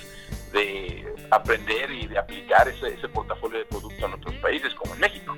de 0.53 1.07
aprender 1.31 1.91
y 1.91 2.09
de 2.09 2.19
aplicar 2.19 2.67
ese, 2.69 2.95
ese 2.95 3.09
portafolio 3.09 3.59
de 3.61 3.65
productos 3.67 4.03
en 4.03 4.13
otros 4.13 4.35
países, 4.37 4.75
como 4.75 4.95
en 4.95 5.01
México 5.01 5.37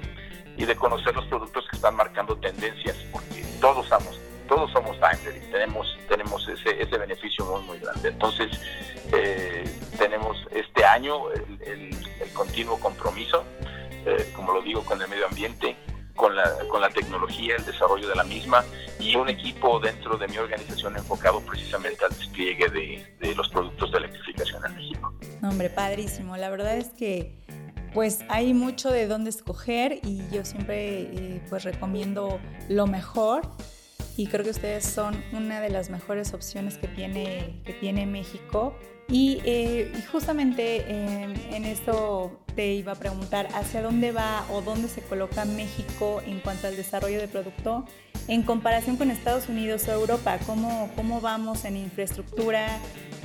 y 0.63 0.65
de 0.65 0.77
conocer 0.77 1.13
los 1.17 1.27
productos 1.27 1.65
que 1.69 1.75
están 1.77 1.97
marcando 1.97 2.37
tendencias, 2.37 2.97
porque 3.11 3.45
todos 3.61 3.85
somos, 3.89 4.17
todos 4.47 4.71
somos 4.71 4.97
y 4.97 5.51
tenemos, 5.51 5.99
tenemos 6.09 6.49
ese, 6.49 6.81
ese 6.81 6.97
beneficio 6.99 7.45
muy, 7.45 7.63
muy 7.63 7.79
grande. 7.81 8.11
Entonces, 8.11 8.49
eh, 9.13 9.65
tenemos 9.99 10.37
este 10.53 10.85
año 10.85 11.33
el, 11.33 11.61
el, 11.67 11.91
el 12.21 12.33
continuo 12.33 12.79
compromiso, 12.79 13.45
eh, 14.07 14.31
como 14.37 14.53
lo 14.53 14.63
digo, 14.63 14.85
con 14.85 15.03
el 15.03 15.09
medio 15.09 15.27
ambiente, 15.27 15.77
con 16.15 16.37
la, 16.37 16.45
con 16.69 16.81
la 16.81 16.91
tecnología, 16.91 17.57
el 17.57 17.65
desarrollo 17.65 18.07
de 18.07 18.15
la 18.15 18.25
misma 18.25 18.65
y 19.01 19.17
un 19.17 19.29
equipo 19.29 19.81
dentro 19.81 20.17
de 20.17 20.29
mi 20.29 20.39
organización 20.39 20.97
enfocado 20.97 21.41
precisamente 21.41 22.05
al 22.05 22.17
despliegue 22.17 22.69
de, 22.69 23.17
de 23.19 23.35
los 23.35 23.49
productos 23.49 23.91
de 23.91 23.99
electrificación 23.99 24.65
en 24.67 24.77
México. 24.77 25.13
Hombre, 25.43 25.71
padrísimo. 25.71 26.37
La 26.37 26.51
verdad 26.51 26.77
es 26.77 26.91
que 26.91 27.42
pues 27.95 28.21
hay 28.29 28.55
mucho 28.55 28.91
de 28.91 29.07
dónde 29.07 29.31
escoger 29.31 30.01
y 30.03 30.23
yo 30.31 30.45
siempre 30.45 31.03
eh, 31.03 31.43
pues 31.49 31.65
recomiendo 31.65 32.41
lo 32.69 32.87
mejor. 32.87 33.43
Y 34.17 34.27
creo 34.27 34.45
que 34.45 34.51
ustedes 34.51 34.85
son 34.85 35.23
una 35.33 35.61
de 35.61 35.71
las 35.71 35.89
mejores 35.89 36.35
opciones 36.35 36.77
que 36.77 36.87
tiene, 36.89 37.61
que 37.65 37.73
tiene 37.73 38.05
México. 38.05 38.75
Y, 39.09 39.41
eh, 39.45 39.93
justamente 40.11 40.85
eh, 40.87 41.35
en 41.51 41.65
esto 41.65 42.41
te 42.55 42.73
iba 42.73 42.93
a 42.93 42.95
preguntar 42.95 43.49
hacia 43.55 43.83
dónde 43.83 44.13
va 44.13 44.45
o 44.51 44.61
dónde 44.61 44.89
se 44.89 45.01
coloca 45.03 45.45
México 45.45 46.23
en 46.27 46.41
cuanto 46.41 46.67
al 46.67 46.77
desarrollo 46.77 47.19
de 47.19 47.29
producto 47.29 47.87
en 48.29 48.43
comparación 48.43 48.97
con 48.97 49.11
Estados 49.11 49.49
Unidos 49.49 49.89
o 49.89 49.93
Europa, 49.93 50.39
cómo, 50.47 50.91
cómo 50.95 51.21
vamos 51.21 51.65
en 51.65 51.77
infraestructura, 51.77 52.79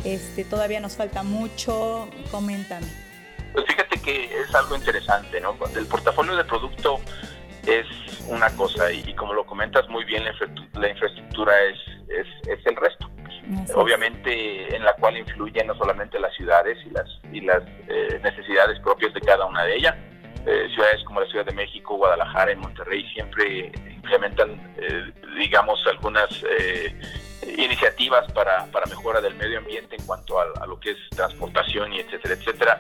este, 0.04 0.44
todavía 0.44 0.80
nos 0.80 0.96
falta 0.96 1.24
mucho, 1.24 2.08
coméntame. 2.32 3.07
Pues 3.54 3.66
fíjate 3.66 4.00
que 4.02 4.26
es 4.42 4.54
algo 4.56 4.76
interesante, 4.76 5.40
¿no? 5.42 5.58
El 5.76 5.86
portafolio 5.88 6.36
de 6.36 6.44
producto 6.44 7.00
es 7.68 7.86
una 8.30 8.50
cosa 8.56 8.92
y, 8.92 9.04
y 9.06 9.14
como 9.14 9.34
lo 9.34 9.46
comentas 9.46 9.88
muy 9.90 10.04
bien, 10.06 10.24
la, 10.24 10.32
infraestructura, 10.32 10.82
la 10.82 10.90
infraestructura 10.90 11.54
es, 11.64 11.78
es, 12.10 12.48
es, 12.48 12.66
el 12.66 12.76
resto. 12.76 13.10
Obviamente 13.76 14.76
en 14.76 14.84
la 14.84 14.94
cual 14.94 15.18
influyen 15.18 15.68
no 15.68 15.76
solamente 15.76 16.20
las 16.20 16.34
ciudades 16.36 16.78
y 16.86 16.90
las, 16.90 17.08
y 17.32 17.42
las 17.42 17.64
eh, 17.88 18.20
necesidades 18.24 18.80
propias 18.80 19.14
de 19.14 19.22
cada 19.22 19.46
una 19.46 19.64
de 19.64 19.76
ellas. 19.76 19.96
Eh, 20.46 20.70
ciudades 20.74 21.04
como 21.04 21.20
la 21.20 21.28
Ciudad 21.28 21.46
de 21.46 21.54
México, 21.54 21.98
Guadalajara 21.98 22.54
y 22.54 22.56
Monterrey 22.56 23.06
siempre 23.14 23.72
implementan, 23.90 24.74
eh, 24.78 25.12
digamos, 25.38 25.86
algunas 25.88 26.30
eh, 26.60 26.98
iniciativas 27.58 28.32
para, 28.32 28.66
para 28.68 28.86
mejora 28.86 29.20
del 29.20 29.36
medio 29.36 29.58
ambiente 29.58 29.98
en 29.98 30.06
cuanto 30.06 30.40
a, 30.40 30.46
a, 30.62 30.66
lo 30.66 30.80
que 30.80 30.92
es 30.92 30.98
transportación 31.10 31.92
y 31.94 32.00
etcétera, 32.00 32.34
etcétera 32.36 32.80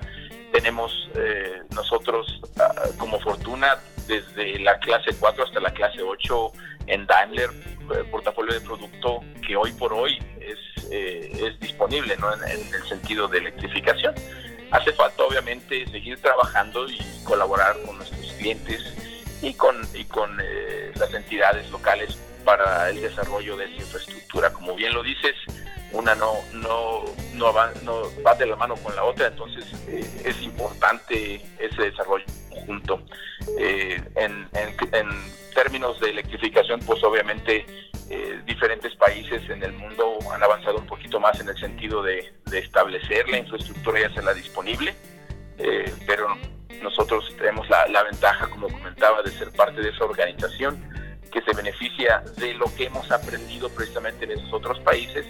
tenemos 0.51 1.09
eh, 1.15 1.61
nosotros 1.73 2.41
uh, 2.57 2.97
como 2.97 3.19
fortuna 3.19 3.77
desde 4.07 4.59
la 4.59 4.79
clase 4.79 5.11
4 5.19 5.43
hasta 5.43 5.59
la 5.59 5.71
clase 5.71 6.01
8 6.01 6.51
en 6.87 7.05
Daimler, 7.05 7.49
eh, 7.49 8.03
portafolio 8.09 8.53
de 8.53 8.61
producto 8.61 9.21
que 9.45 9.55
hoy 9.55 9.71
por 9.73 9.93
hoy 9.93 10.17
es, 10.39 10.85
eh, 10.91 11.31
es 11.33 11.59
disponible 11.59 12.15
¿no? 12.17 12.33
en, 12.33 12.43
el 12.43 12.87
sentido 12.87 13.27
de 13.27 13.39
electrificación. 13.39 14.15
Hace 14.71 14.91
falta 14.93 15.23
obviamente 15.23 15.85
seguir 15.89 16.19
trabajando 16.21 16.89
y 16.89 16.99
colaborar 17.23 17.77
con 17.85 17.97
nuestros 17.97 18.33
clientes 18.33 18.93
y 19.41 19.53
con, 19.53 19.75
y 19.93 20.03
con 20.05 20.37
eh, 20.41 20.91
las 20.95 21.13
entidades 21.13 21.69
locales 21.69 22.17
para 22.43 22.89
el 22.89 23.01
desarrollo 23.01 23.55
de 23.57 23.65
esa 23.65 23.75
infraestructura. 23.75 24.51
Como 24.51 24.75
bien 24.75 24.93
lo 24.93 25.03
dices, 25.03 25.35
una 25.91 26.15
no, 26.15 26.33
no, 26.53 27.03
no, 27.33 27.53
va, 27.53 27.71
no 27.83 28.03
va 28.25 28.35
de 28.35 28.45
la 28.45 28.55
mano 28.55 28.75
con 28.75 28.95
la 28.95 29.03
otra, 29.03 29.27
entonces 29.27 29.65
eh, 29.87 30.05
es 30.25 30.41
importante 30.41 31.41
ese 31.59 31.81
desarrollo 31.83 32.25
conjunto. 32.49 33.01
Eh, 33.57 34.01
en, 34.15 34.47
en, 34.53 35.37
términos 35.53 35.99
de 35.99 36.11
electrificación, 36.11 36.79
pues 36.81 37.03
obviamente 37.03 37.65
eh, 38.11 38.41
diferentes 38.45 38.95
países 38.95 39.41
en 39.49 39.63
el 39.63 39.73
mundo 39.73 40.19
han 40.31 40.43
avanzado 40.43 40.77
un 40.77 40.85
poquito 40.85 41.19
más 41.19 41.39
en 41.39 41.49
el 41.49 41.57
sentido 41.57 42.03
de, 42.03 42.31
establecer 42.53 43.27
la 43.27 43.39
infraestructura 43.39 43.99
y 43.99 44.03
hacerla 44.03 44.35
disponible, 44.35 44.93
eh, 45.57 45.91
pero 46.05 46.27
nosotros 46.83 47.33
tenemos 47.37 47.67
la, 47.69 47.87
la 47.87 48.03
ventaja, 48.03 48.47
como 48.51 48.69
comentaba, 48.69 49.23
de 49.23 49.31
ser 49.31 49.51
parte 49.51 49.81
de 49.81 49.89
esa 49.89 50.05
organización 50.05 50.79
que 51.31 51.41
se 51.41 51.53
beneficia 51.53 52.23
de 52.37 52.53
lo 52.53 52.65
que 52.75 52.85
hemos 52.85 53.11
aprendido 53.11 53.67
precisamente 53.69 54.25
en 54.25 54.31
esos 54.31 54.53
otros 54.53 54.79
países 54.81 55.25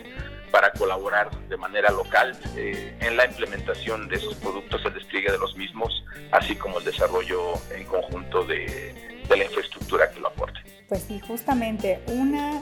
colaborar 1.08 1.48
de 1.48 1.58
manera 1.58 1.92
local 1.92 2.38
eh, 2.56 2.96
en 3.02 3.18
la 3.18 3.26
implementación 3.26 4.08
de 4.10 4.18
esos 4.18 4.36
productos, 4.36 4.82
el 4.86 4.94
despliegue 4.94 5.32
de 5.32 5.38
los 5.38 5.56
mismos, 5.56 6.04
así 6.32 6.56
como 6.56 6.80
el 6.80 6.86
desarrollo 6.86 7.54
en 7.74 7.86
conjunto 7.86 8.44
de, 8.44 8.94
de 9.28 9.38
la 9.38 9.46
infraestructura 9.46 10.10
que 10.12 10.20
lo 10.20 10.28
aporte. 10.28 10.60
Pues 10.90 11.04
sí, 11.04 11.20
justamente 11.20 12.02
una 12.08 12.62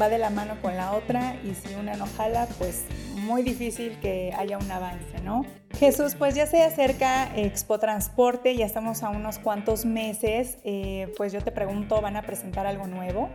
va 0.00 0.08
de 0.08 0.18
la 0.18 0.30
mano 0.30 0.56
con 0.60 0.76
la 0.76 0.92
otra 0.92 1.36
y 1.44 1.54
si 1.54 1.74
una 1.74 1.94
no 1.94 2.06
jala, 2.16 2.48
pues 2.58 2.86
muy 3.14 3.42
difícil 3.42 3.98
que 4.00 4.32
haya 4.36 4.58
un 4.58 4.70
avance, 4.70 5.20
¿no? 5.22 5.46
Jesús, 5.78 6.14
pues 6.16 6.34
ya 6.34 6.46
se 6.46 6.62
acerca 6.62 7.34
Expo 7.36 7.78
Transporte, 7.78 8.56
ya 8.56 8.66
estamos 8.66 9.02
a 9.02 9.08
unos 9.08 9.38
cuantos 9.38 9.84
meses, 9.84 10.58
eh, 10.64 11.12
pues 11.16 11.32
yo 11.32 11.40
te 11.42 11.52
pregunto, 11.52 12.00
¿van 12.00 12.16
a 12.16 12.22
presentar 12.22 12.66
algo 12.66 12.86
nuevo? 12.86 13.30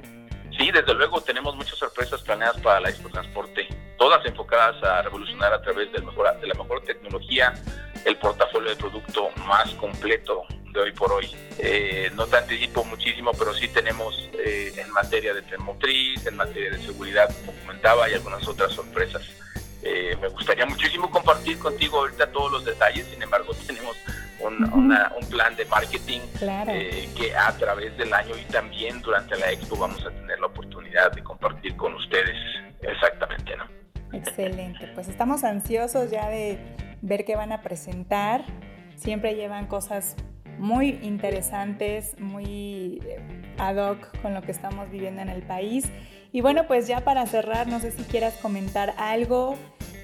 Sí, 0.59 0.71
desde 0.71 0.93
luego 0.93 1.21
tenemos 1.21 1.55
muchas 1.55 1.77
sorpresas 1.77 2.21
planeadas 2.21 2.59
para 2.59 2.81
la 2.81 2.91
Transporte, 2.91 3.65
todas 3.97 4.25
enfocadas 4.25 4.83
a 4.83 5.01
revolucionar 5.03 5.53
a 5.53 5.61
través 5.61 5.89
de 5.93 5.99
la 5.99 6.53
mejor 6.53 6.81
tecnología 6.83 7.53
el 8.03 8.17
portafolio 8.17 8.69
de 8.69 8.75
producto 8.75 9.29
más 9.47 9.69
completo 9.75 10.43
de 10.73 10.81
hoy 10.81 10.91
por 10.91 11.13
hoy. 11.13 11.33
Eh, 11.59 12.11
no 12.13 12.27
te 12.27 12.35
anticipo 12.35 12.83
muchísimo, 12.83 13.31
pero 13.39 13.53
sí 13.53 13.69
tenemos 13.69 14.29
eh, 14.33 14.73
en 14.75 14.91
materia 14.91 15.33
de 15.33 15.57
motriz, 15.59 16.25
en 16.25 16.35
materia 16.35 16.71
de 16.71 16.79
seguridad, 16.85 17.33
como 17.39 17.57
comentaba, 17.61 18.09
y 18.09 18.15
algunas 18.15 18.45
otras 18.45 18.73
sorpresas. 18.73 19.23
Eh, 19.81 20.17
me 20.19 20.27
gustaría 20.27 20.65
muchísimo 20.65 21.09
compartir 21.09 21.57
contigo 21.57 21.99
ahorita 21.99 22.33
todos 22.33 22.51
los 22.51 22.65
detalles, 22.65 23.07
sin 23.07 23.23
embargo 23.23 23.53
tenemos 23.65 23.95
un, 24.41 24.89
plan 25.29 25.55
de 25.55 25.65
marketing 25.65 26.21
que 27.15 27.35
a 27.35 27.51
través 27.57 27.95
del 27.97 28.11
año 28.13 28.35
y 28.35 28.51
también 28.51 28.99
durante 29.01 29.37
la 29.37 29.51
expo 29.51 29.75
vamos 29.75 30.03
a 30.05 30.09
tener 30.09 30.39
la 30.39 30.47
oportunidad 30.47 31.11
de 31.11 31.23
compartir 31.23 31.75
con 31.75 31.93
ustedes 31.93 32.35
exactamente, 32.81 33.55
¿no? 33.55 33.65
Excelente, 34.11 34.89
pues 34.95 35.07
estamos 35.07 35.43
ansiosos 35.43 36.09
ya 36.09 36.29
de 36.29 36.57
ver 37.01 37.25
qué 37.25 37.35
van 37.35 37.51
a 37.51 37.61
presentar. 37.61 38.43
Siempre 38.95 39.35
llevan 39.35 39.67
cosas 39.67 40.15
muy 40.57 40.99
interesantes, 41.01 42.19
muy 42.19 43.01
eh, 43.05 43.53
ad 43.57 43.77
hoc 43.77 44.21
con 44.21 44.33
lo 44.33 44.41
que 44.41 44.51
estamos 44.51 44.89
viviendo 44.89 45.21
en 45.21 45.29
el 45.29 45.43
país. 45.43 45.89
Y 46.31 46.41
bueno, 46.41 46.67
pues 46.67 46.87
ya 46.87 47.01
para 47.01 47.25
cerrar, 47.25 47.67
no 47.67 47.79
sé 47.79 47.91
si 47.91 48.03
quieras 48.03 48.35
comentar 48.41 48.93
algo 48.97 49.57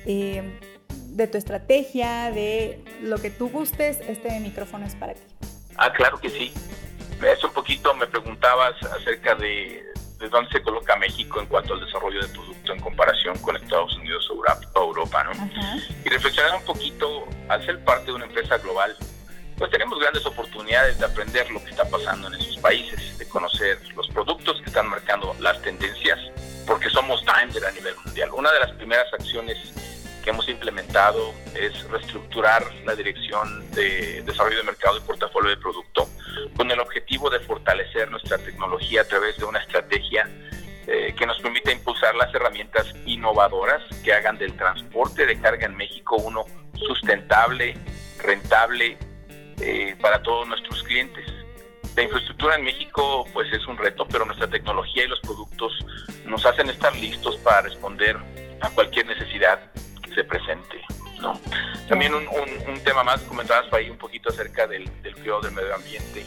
eh, 0.06 0.60
de 1.16 1.28
tu 1.28 1.38
estrategia, 1.38 2.30
de 2.32 2.84
lo 3.02 3.18
que 3.18 3.30
tú 3.30 3.50
gustes, 3.50 4.00
este 4.02 4.38
micrófono 4.42 4.86
es 4.86 4.96
para 4.96 5.14
ti. 5.14 5.22
Ah, 5.78 5.92
claro 5.94 6.20
que 6.20 6.30
sí. 6.30 6.54
Es 7.26 7.44
un 7.44 7.54
poquito, 7.54 7.94
me 7.96 8.06
preguntabas 8.06 8.76
acerca 8.84 9.34
de, 9.36 9.82
de 10.20 10.30
dónde 10.30 10.52
se 10.52 10.62
coloca 10.62 10.96
México 10.98 11.40
en 11.40 11.48
cuanto 11.48 11.74
al 11.74 11.80
desarrollo 11.80 12.22
de 12.22 12.28
producto 12.28 12.74
en 12.74 12.82
comparación 12.82 13.38
con 13.40 13.56
Estados 13.56 13.96
Unidos 13.96 14.30
o 14.30 14.36
Europa, 14.82 15.24
¿no? 15.24 15.32
Y 16.06 16.10
reflexionar 16.10 16.56
un 16.56 16.66
poquito, 16.66 17.26
al 17.48 17.66
ser 17.66 17.84
parte 17.84 18.08
de 18.08 18.14
una 18.14 18.26
empresa 18.26 18.58
global, 18.58 18.96
pues 19.58 19.72
tenemos 19.72 20.00
grandes 20.00 20.26
oportunidades 20.26 21.00
de 21.00 21.06
aprender 21.06 21.50
lo 21.50 21.64
que 21.64 21.72
está 21.72 21.86
pasando 21.90 22.28
en 22.28 22.36
esos 22.36 22.58
países, 22.58 23.18
de 23.18 23.28
conocer 23.30 23.80
los 23.96 24.08
productos 24.10 24.60
que 24.62 24.66
están 24.66 24.90
marcando 24.90 25.36
las 25.40 25.62
tendencias, 25.62 26.20
porque 26.68 26.90
somos 26.90 27.24
Daimler 27.26 27.66
a 27.66 27.72
nivel 27.72 27.96
mundial. 28.06 28.30
Una 28.34 28.52
de 28.52 28.60
las 28.60 28.72
primeras 28.74 29.12
acciones 29.14 29.58
que 30.26 30.32
hemos 30.32 30.50
implementado 30.50 31.36
es 31.54 31.88
reestructurar 31.88 32.64
la 32.84 32.96
dirección 32.96 33.70
de 33.72 34.24
desarrollo 34.24 34.58
de 34.58 34.64
mercado 34.64 34.98
y 34.98 35.02
portafolio 35.02 35.52
de 35.52 35.58
producto 35.58 36.10
con 36.58 36.70
el 36.72 36.80
objetivo 36.80 37.30
de 37.30 37.40
fortalecer 37.42 38.10
nuestra 38.10 38.40
tecnología 38.40 39.02
a 39.02 39.04
través 39.04 39.38
de 39.38 39.46
una 39.46 39.60
estrategia 39.60 40.28
eh, 40.88 41.14
que 41.16 41.28
nos 41.28 41.40
permita 41.42 41.72
impulsar 41.72 42.16
las 42.16 42.34
herramientas 42.34 42.92
innovadoras 43.06 43.84
que 44.04 44.14
hagan 44.14 44.40
del 44.40 44.58
transporte 44.58 45.28
de 45.28 45.40
carga 45.40 45.68
en 45.68 45.78
México 45.78 46.16
uno 46.16 46.46
sustentable, 46.74 47.78
rentable 48.18 48.98
eh, 49.62 49.96
para 50.02 50.24
todos 50.24 50.48
nuestros 50.48 50.82
clientes. 50.84 51.24
La 51.96 52.02
infraestructura 52.02 52.56
en 52.56 52.64
México 52.64 53.28
pues 53.32 53.54
es 53.54 53.66
un 53.68 53.78
reto, 53.78 54.08
pero 54.08 54.26
nuestra 54.26 54.48
tecnología 54.48 55.04
y 55.04 55.08
los 55.08 55.20
productos 55.20 55.72
nos 56.26 56.44
hacen 56.48 56.68
estar 56.68 56.96
listos 56.96 57.38
para 57.38 57.62
responder 57.62 58.18
a 58.62 58.70
cualquier 58.72 59.06
necesidad 59.06 59.60
se 60.14 60.24
presente. 60.24 60.82
¿no? 61.22 61.40
También 61.88 62.14
un, 62.14 62.28
un, 62.28 62.80
tema 62.84 63.04
más, 63.04 63.22
comentabas 63.22 63.72
ahí 63.74 63.90
un 63.90 63.98
poquito 63.98 64.30
acerca 64.30 64.68
del, 64.68 64.90
del 65.02 65.16
cuidado 65.16 65.42
del 65.42 65.54
medio 65.54 65.76
ambiente. 65.76 66.24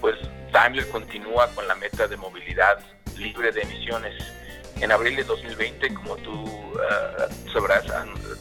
Pues 0.00 0.16
Daimler 0.52 0.88
continúa 0.88 1.48
con 1.54 1.66
la 1.68 1.74
meta 1.74 2.06
de 2.06 2.16
movilidad 2.16 2.78
libre 3.16 3.52
de 3.52 3.62
emisiones. 3.62 4.14
En 4.80 4.92
abril 4.92 5.16
de 5.16 5.24
2020, 5.24 5.94
como 5.94 6.16
tú 6.16 6.32
uh, 6.32 7.52
sabrás, 7.52 7.84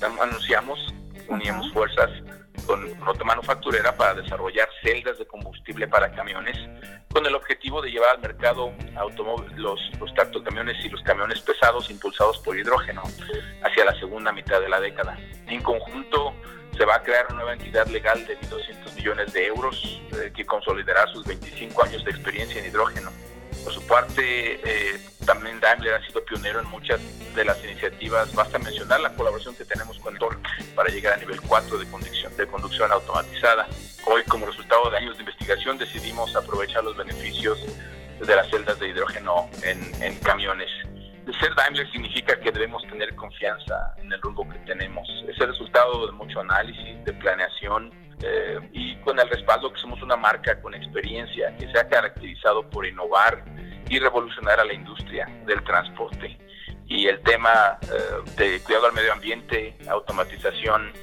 anunciamos, 0.02 0.94
uníamos 1.30 1.72
fuerzas 1.72 2.10
con 2.66 2.86
otra 3.08 3.24
manufacturera 3.24 3.96
para 3.96 4.16
desarrollar 4.16 4.68
celdas 4.84 5.18
de 5.18 5.26
combustible 5.26 5.88
para 5.88 6.12
camiones 6.12 6.58
con 7.12 7.26
el 7.26 7.34
objetivo 7.34 7.82
de 7.82 7.92
llevar 7.92 8.16
al 8.16 8.22
mercado 8.22 8.74
los, 9.56 9.80
los 10.00 10.14
tractocamiones 10.14 10.84
y 10.84 10.90
los 10.90 11.02
camiones 11.04 11.40
pesados 11.40 11.90
impulsados 11.90 12.40
por 12.40 12.58
hidrógeno 12.58 13.04
hacia 13.64 13.86
la 13.86 13.98
segunda 13.98 14.34
mitad 14.34 14.60
de 14.60 14.68
la 14.68 14.82
década. 14.82 15.18
En 15.48 15.62
conjunto, 15.62 16.34
se 16.78 16.84
va 16.84 16.96
a 16.96 17.04
crear 17.04 17.26
una 17.28 17.38
nueva 17.38 17.54
entidad 17.54 17.88
legal 17.88 18.26
de 18.26 18.38
1.200 18.38 18.96
millones 18.96 19.32
de 19.32 19.48
euros 19.48 20.02
eh, 20.12 20.32
que 20.36 20.46
consolidará 20.46 21.08
sus 21.08 21.26
25 21.26 21.84
años 21.84 22.04
de 22.04 22.12
experiencia 22.12 22.60
en 22.60 22.68
hidrógeno. 22.68 23.12
Por 23.66 23.74
su 23.74 23.82
parte, 23.88 24.62
eh, 24.64 25.00
también 25.26 25.60
Daimler 25.60 25.96
ha 25.96 26.06
sido 26.06 26.24
pionero 26.24 26.60
en 26.60 26.68
muchas 26.68 27.02
de 27.34 27.44
las 27.44 27.62
iniciativas. 27.64 28.32
Basta 28.36 28.60
mencionar 28.60 29.00
la 29.00 29.10
colaboración 29.16 29.56
que 29.56 29.66
tenemos 29.66 29.98
con 29.98 30.16
Torque 30.20 30.48
para 30.76 30.90
llegar 30.90 31.14
a 31.14 31.18
nivel 31.18 31.42
4 31.42 31.80
de 31.80 31.90
conducción, 31.90 32.38
de 32.38 32.46
conducción 32.46 32.92
automatizada. 32.92 33.68
Hoy, 34.06 34.22
como 34.26 34.46
resultado 34.46 34.92
de 34.92 34.98
años 34.98 35.18
de 35.18 35.24
investigación, 35.24 35.80
decidimos 35.80 36.36
aprovechar 36.36 36.84
los 36.84 36.96
beneficios 36.96 37.58
de 38.20 38.36
las 38.36 38.48
celdas 38.52 38.80
de 38.80 38.90
hidrógeno 38.90 39.50
en, 39.64 40.16
camiones. 40.20 40.70
Ser 41.40 41.56
Daimler 41.56 41.92
significa 41.92 42.40
que 42.40 42.52
debemos 42.52 42.84
tener 42.84 43.16
confianza 43.16 43.96
en 43.98 44.14
el 44.14 44.22
rumbo 44.22 44.48
que 44.48 44.60
tenemos. 44.60 45.10
Es 45.28 45.42
el 45.42 45.48
resultado 45.48 46.06
de 46.06 46.12
mucho 46.12 46.40
análisis, 46.40 47.04
de 47.04 47.14
planeación, 47.14 47.92
eh, 48.22 48.60
y 48.72 48.96
con 48.98 49.20
el 49.20 49.30
respaldo 49.30 49.72
que 49.74 49.80
somos 49.80 50.02
una 50.02 50.16
marca 50.16 50.60
con 50.62 50.74
experiencia 50.74 51.56
que 51.58 51.70
se 51.72 51.78
ha 51.78 51.88
caracterizado 51.88 52.68
por 52.70 52.86
innovar 52.86 53.44
y 53.90 54.00
revolucionar 54.00 54.60
a 54.60 54.66
la 54.66 54.74
industria 54.74 55.28
del 55.46 55.64
transporte. 55.64 56.38
Y 56.88 57.08
el 57.08 57.22
tema 57.22 57.80
eh, 57.82 58.32
de 58.38 58.60
cuidado 58.62 58.88
al 58.88 58.94
medio 58.94 59.14
ambiente, 59.14 59.76
automatización 59.88 60.94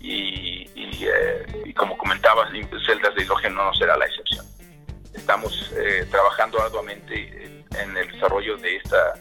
y, 0.00 0.68
eh, 0.76 1.62
y, 1.64 1.72
como 1.74 1.96
comentabas, 1.96 2.50
celdas 2.86 3.14
de 3.14 3.22
hidrógeno 3.22 3.64
no 3.64 3.74
será 3.74 3.96
la 3.96 4.06
excepción. 4.06 4.44
Estamos 5.14 5.72
trabajando 6.10 6.60
arduamente 6.60 7.64
en 7.78 7.96
el 7.96 8.10
desarrollo 8.10 8.56
de 8.56 8.76
esta 8.76 9.14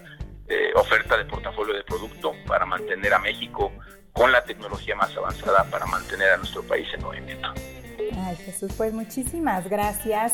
oferta 0.75 1.17
de 1.17 1.25
portafolio 1.25 1.73
de 1.73 1.83
producto 1.83 2.33
para 2.47 2.65
mantener 2.65 3.13
a 3.13 3.19
México 3.19 3.71
con 4.13 4.31
la 4.31 4.43
tecnología 4.43 4.95
más 4.95 5.15
avanzada 5.15 5.63
para 5.65 5.85
mantener 5.85 6.31
a 6.31 6.37
nuestro 6.37 6.63
país 6.63 6.87
en 6.93 7.01
movimiento. 7.01 7.53
Ay, 8.17 8.35
Jesús, 8.37 8.71
pues 8.77 8.93
muchísimas 8.93 9.69
gracias. 9.69 10.33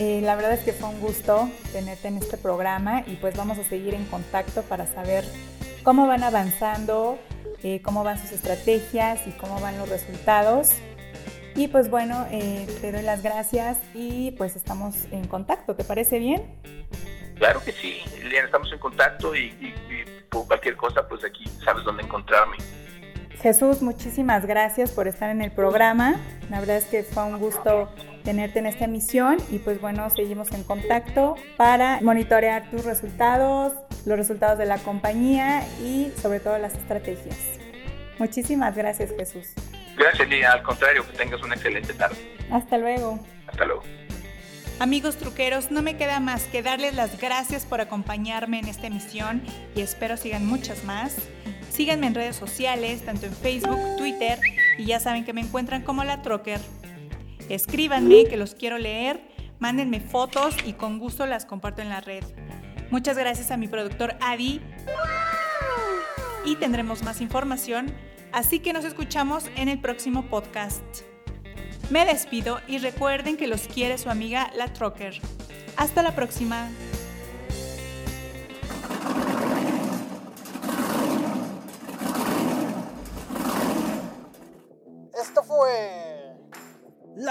Eh, 0.00 0.22
la 0.22 0.34
verdad 0.34 0.54
es 0.54 0.60
que 0.60 0.72
fue 0.72 0.88
un 0.88 0.98
gusto 0.98 1.50
tenerte 1.72 2.08
en 2.08 2.16
este 2.16 2.38
programa 2.38 3.04
y 3.06 3.16
pues 3.16 3.36
vamos 3.36 3.58
a 3.58 3.64
seguir 3.64 3.92
en 3.92 4.06
contacto 4.06 4.62
para 4.62 4.86
saber 4.86 5.26
cómo 5.82 6.06
van 6.06 6.22
avanzando, 6.22 7.18
eh, 7.62 7.82
cómo 7.82 8.02
van 8.02 8.18
sus 8.18 8.32
estrategias 8.32 9.26
y 9.26 9.32
cómo 9.32 9.60
van 9.60 9.76
los 9.76 9.90
resultados. 9.90 10.70
Y 11.54 11.68
pues 11.68 11.90
bueno, 11.90 12.26
eh, 12.30 12.66
te 12.80 12.92
doy 12.92 13.02
las 13.02 13.22
gracias 13.22 13.76
y 13.92 14.30
pues 14.38 14.56
estamos 14.56 15.04
en 15.10 15.26
contacto, 15.26 15.76
¿te 15.76 15.84
parece 15.84 16.18
bien? 16.18 16.50
Claro 17.34 17.62
que 17.62 17.72
sí, 17.72 17.98
estamos 18.42 18.72
en 18.72 18.78
contacto 18.78 19.36
y, 19.36 19.48
y 19.60 19.74
por 20.30 20.46
cualquier 20.46 20.76
cosa, 20.76 21.06
pues 21.06 21.22
aquí 21.26 21.44
sabes 21.62 21.84
dónde 21.84 22.04
encontrarme. 22.04 22.56
Jesús, 23.42 23.80
muchísimas 23.80 24.44
gracias 24.44 24.90
por 24.90 25.08
estar 25.08 25.30
en 25.30 25.40
el 25.40 25.50
programa. 25.50 26.20
La 26.50 26.60
verdad 26.60 26.76
es 26.76 26.84
que 26.84 27.02
fue 27.02 27.24
un 27.24 27.38
gusto 27.38 27.88
tenerte 28.22 28.58
en 28.58 28.66
esta 28.66 28.84
emisión 28.84 29.38
y 29.50 29.58
pues 29.58 29.80
bueno, 29.80 30.10
seguimos 30.10 30.52
en 30.52 30.62
contacto 30.62 31.36
para 31.56 32.00
monitorear 32.02 32.70
tus 32.70 32.84
resultados, 32.84 33.72
los 34.04 34.18
resultados 34.18 34.58
de 34.58 34.66
la 34.66 34.76
compañía 34.78 35.66
y 35.82 36.12
sobre 36.20 36.40
todo 36.40 36.58
las 36.58 36.74
estrategias. 36.74 37.38
Muchísimas 38.18 38.76
gracias 38.76 39.10
Jesús. 39.16 39.54
Gracias 39.96 40.28
Lía, 40.28 40.52
al 40.52 40.62
contrario, 40.62 41.06
que 41.06 41.16
tengas 41.16 41.42
una 41.42 41.54
excelente 41.54 41.94
tarde. 41.94 42.16
Hasta 42.50 42.76
luego. 42.76 43.18
Hasta 43.46 43.64
luego. 43.64 43.82
Amigos 44.80 45.16
truqueros, 45.16 45.70
no 45.70 45.80
me 45.80 45.96
queda 45.96 46.20
más 46.20 46.44
que 46.44 46.62
darles 46.62 46.94
las 46.94 47.18
gracias 47.18 47.64
por 47.64 47.80
acompañarme 47.80 48.58
en 48.58 48.68
esta 48.68 48.86
emisión 48.86 49.42
y 49.74 49.80
espero 49.80 50.18
sigan 50.18 50.46
muchas 50.46 50.84
más. 50.84 51.16
Síganme 51.70 52.08
en 52.08 52.14
redes 52.14 52.36
sociales, 52.36 53.04
tanto 53.04 53.26
en 53.26 53.32
Facebook, 53.32 53.78
Twitter, 53.96 54.38
y 54.76 54.84
ya 54.84 55.00
saben 55.00 55.24
que 55.24 55.32
me 55.32 55.40
encuentran 55.40 55.82
como 55.82 56.04
la 56.04 56.20
Trocker. 56.20 56.60
Escríbanme, 57.48 58.24
que 58.24 58.36
los 58.36 58.54
quiero 58.54 58.76
leer, 58.76 59.20
mándenme 59.58 60.00
fotos 60.00 60.54
y 60.66 60.74
con 60.74 60.98
gusto 60.98 61.26
las 61.26 61.46
comparto 61.46 61.80
en 61.80 61.88
la 61.88 62.00
red. 62.00 62.24
Muchas 62.90 63.16
gracias 63.16 63.50
a 63.50 63.56
mi 63.56 63.68
productor 63.68 64.16
Adi. 64.20 64.60
Y 66.44 66.56
tendremos 66.56 67.02
más 67.02 67.20
información, 67.20 67.92
así 68.32 68.58
que 68.58 68.72
nos 68.72 68.84
escuchamos 68.84 69.44
en 69.56 69.68
el 69.68 69.80
próximo 69.80 70.26
podcast. 70.26 70.82
Me 71.90 72.04
despido 72.04 72.60
y 72.68 72.78
recuerden 72.78 73.36
que 73.36 73.46
los 73.46 73.62
quiere 73.62 73.98
su 73.98 74.10
amiga 74.10 74.50
La 74.56 74.72
Trocker. 74.72 75.20
Hasta 75.76 76.02
la 76.02 76.14
próxima. 76.14 76.68